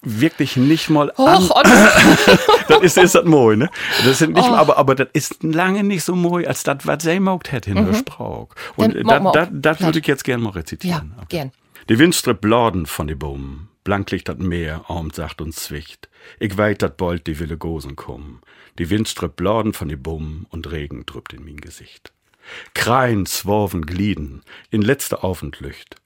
[0.02, 1.70] wirklich nicht mal an, Och, Otto.
[2.68, 3.68] das ist, ist das moi, ne?
[4.04, 7.02] Das sind nicht mal, aber, aber das ist lange nicht so moi, als das, was
[7.02, 8.46] sie mogt hätte in der Sprache.
[8.76, 11.14] Und Dann das, das, das würde ich jetzt gerne mal Ja, rezitieren.
[11.18, 11.26] Okay.
[11.28, 11.52] gern.
[11.88, 16.08] Die Windstrip bladen von die Bäumen, blanklicht dat Meer, armt sacht und zwicht.
[16.38, 18.40] Ich weit dat bald die wille Gosen kommen.
[18.78, 22.12] Die Windstrip bladen von die Bäumen und Regen drübt in mein Gesicht.
[22.74, 25.96] Kreien, zworven, glieden, in letzter Aufentlücht.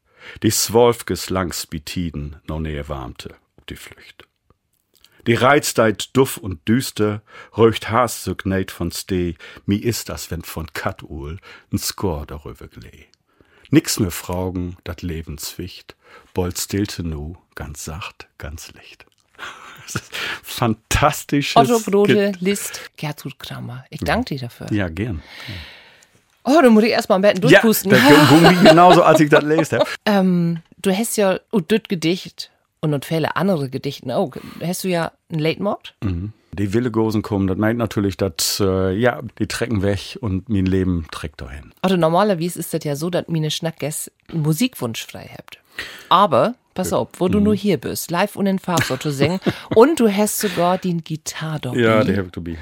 [0.43, 4.27] Die Swolfges langs Bitiden, no nähe warmte, ob die Flücht.
[5.27, 7.23] Die Reizteit duff und düster,
[7.57, 9.35] röcht Haas so gnäd von Steh,
[9.67, 11.39] mi ist das, wenn von Katuhl
[11.71, 13.07] n Skor darüber gleh.
[13.71, 15.97] Nix mehr fragen, dat Leben zwicht,
[16.35, 19.07] bold stillte nu, ganz sacht, ganz licht.
[19.87, 21.55] Das ist fantastisches.
[21.57, 23.85] Otto Brode List Gertrud Kramer.
[23.91, 24.67] Ich danke dir dafür.
[24.73, 25.23] Ja, gern.
[26.43, 27.91] Oh, du musst ich erstmal am Betten Ja, durchpusten.
[27.93, 29.79] das ging genauso, als ich das lese.
[30.05, 32.51] ähm, du hast ja und das Gedicht
[32.81, 34.33] und und viele andere Gedichten auch.
[34.61, 35.95] Hast du ja ein Late Mord?
[36.59, 41.07] Die Willegosen kommen, das meint natürlich, dass, äh, ja, die trecken weg und mein Leben
[41.11, 41.73] trägt dahin.
[41.85, 45.59] Oder normalerweise ist das ja so, dass meine Schnackgäste einen Musikwunsch frei habt.
[46.09, 47.33] Aber, pass auf, wo Mhm.
[47.33, 49.39] du nur hier bist, live und in Farbe zu singen
[49.75, 51.79] und du hast sogar den Gitarre.
[51.79, 52.53] Ja, die habe ich dabei.
[52.53, 52.59] Ja.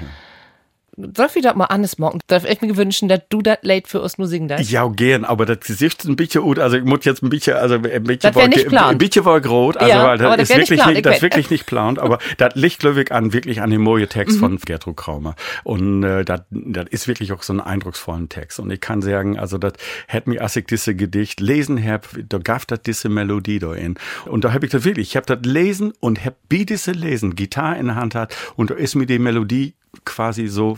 [0.97, 2.19] Darf ich das mal anders machen?
[2.27, 4.71] Darf ich mir wünschen, dass du das Late für uns nur singen darfst?
[4.71, 6.57] Ja, gern, aber das Gesicht ist ein bisschen gut.
[6.59, 8.99] Also ich muss jetzt ein bisschen, also ein bisschen, wär nicht ein plant.
[8.99, 9.77] bisschen war rot.
[9.77, 11.99] Also Ja, weil das aber das ist nicht wirklich nicht, ich das wirklich nicht plant.
[11.99, 15.35] Aber das liegt glaube ich an wirklich an dem neuen Text von Gertrud Kraumer.
[15.63, 16.41] Und äh, das,
[16.89, 18.59] ist wirklich auch so ein eindrucksvollen Text.
[18.59, 19.73] Und ich kann sagen, also das
[20.07, 23.95] hätte mir als ich diese Gedicht lesen hab, da gab das diese Melodie da in.
[24.25, 27.35] Und da habe ich das wirklich, ich habe das lesen und hab wie diese lesen,
[27.35, 29.73] Gitarre in der Hand hat und da ist mir die Melodie
[30.03, 30.77] quasi so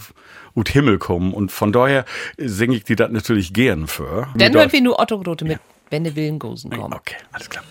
[0.55, 1.33] ut Himmel kommen.
[1.33, 2.05] Und von daher
[2.37, 4.27] singe ich die das natürlich gern für.
[4.35, 5.59] Dann hören wir nur Otto Brote mit,
[5.89, 6.93] wenn der Willen Gosen kommt.
[6.93, 7.63] Okay, alles klar.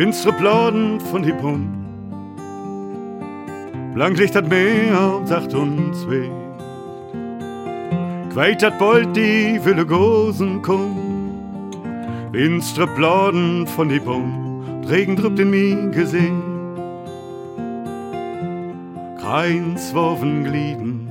[0.00, 1.68] Winstre Bladen von die Bum.
[3.92, 6.30] Blanklicht hat Meer und sagt uns weh.
[8.32, 11.70] Queit hat bald die Wille Gosen kommen.
[12.32, 14.82] Winstre Bladen von die Bum.
[14.88, 16.40] Regen drückt in mi gesehen.
[19.20, 21.10] Kreins worfen Glieden.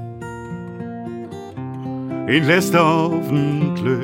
[2.28, 4.00] In Läster auf'n Klö.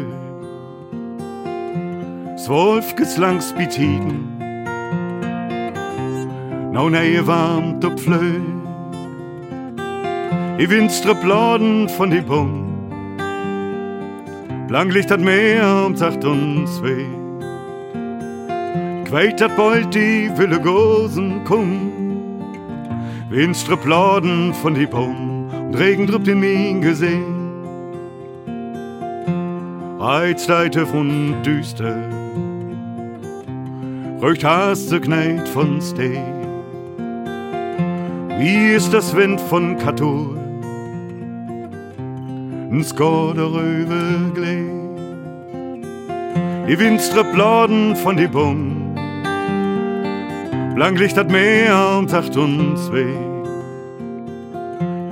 [2.38, 4.35] Zwölf langs Bitiden.
[6.76, 8.42] Nou nee, warmt op vleu.
[10.60, 12.66] I winstre bladen von die Bum.
[14.68, 17.06] Blanklicht hat Meer und sagt uns weh.
[19.06, 21.92] Queit hat bald die Wille Gosen kum.
[23.30, 27.24] Winstre bladen von die Bum und Regen drückt in mein Gesicht.
[29.98, 31.96] Reizleite von düster.
[34.22, 36.45] Röcht Haste kneit von Steh.
[38.38, 40.38] Wie ist das Wind von Katul?
[42.70, 44.68] N Skor darüber gleh.
[46.68, 48.94] Die Winstre bladen von die Bum.
[50.76, 53.16] Blanklicht hat Meer und sagt uns weh.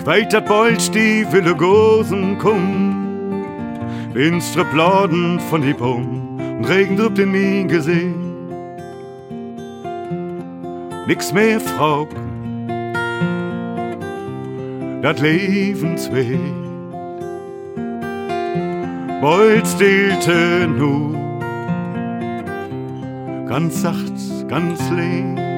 [0.04, 3.46] Queit hat bald die Wille Gosen kum.
[4.12, 6.38] Winstre bladen von die Bum.
[6.58, 8.18] Und Regen drückt in mein Gesicht.
[11.08, 12.23] Nix mehr fragt
[15.04, 16.40] dat Lebensweg.
[19.22, 21.16] Bald stillte nu,
[23.48, 25.53] ganz sacht, ganz leer.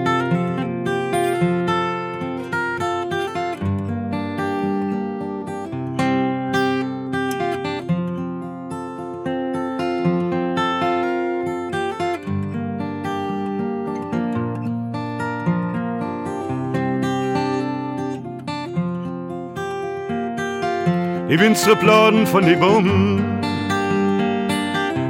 [21.45, 23.21] Winstre Pladen von die Bummen.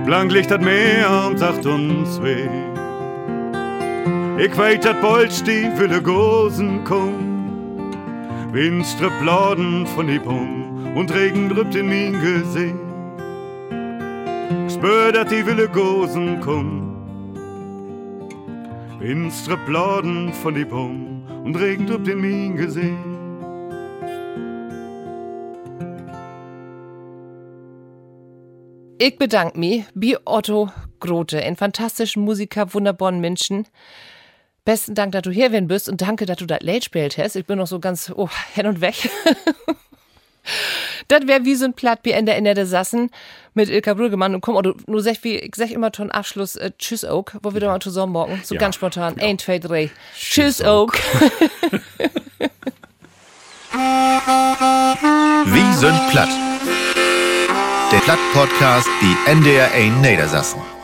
[0.05, 2.49] Blank liegt das Meer und sagt uns weh.
[4.37, 7.95] Ich weet, dat bald die Wille Gosen kommen.
[8.51, 12.75] Winstre Pladen von die Bummen und Regen drückt in mein Gesicht.
[14.67, 16.97] Spür, dat die Wille Gosen kommen.
[18.99, 23.14] Winstre Pladen von die Bummen und Regen drückt in mein Gesicht.
[28.97, 30.71] Ich bedanke mich bei Otto
[31.01, 33.67] Grote, ein fantastischen Musiker, wunderbaren Menschen.
[34.63, 37.35] Besten Dank, dass du hier bist und danke, dass du das late spielt hast.
[37.35, 38.95] Ich bin noch so ganz oh, hin und weg.
[41.09, 43.11] das wäre wie so ein Platt wie Ende Ende der Sassen
[43.53, 44.33] mit Ilka Brüggemann.
[44.33, 47.53] Und komm, Otto, nur sag wie, ich sag immer zum Abschluss, äh, tschüss Oak, wo
[47.53, 47.67] wir ja.
[47.67, 48.39] mal zusammen morgen.
[48.45, 49.15] So Ja, ganz spontan.
[49.15, 49.27] genau.
[49.27, 49.91] Ein, zwei, drei.
[50.17, 50.97] Tschüss, Tschüss Oak.
[55.47, 56.54] Wie sind platt?
[57.91, 60.74] Der Platt-Podcast, die NDR 1 Niedersassen.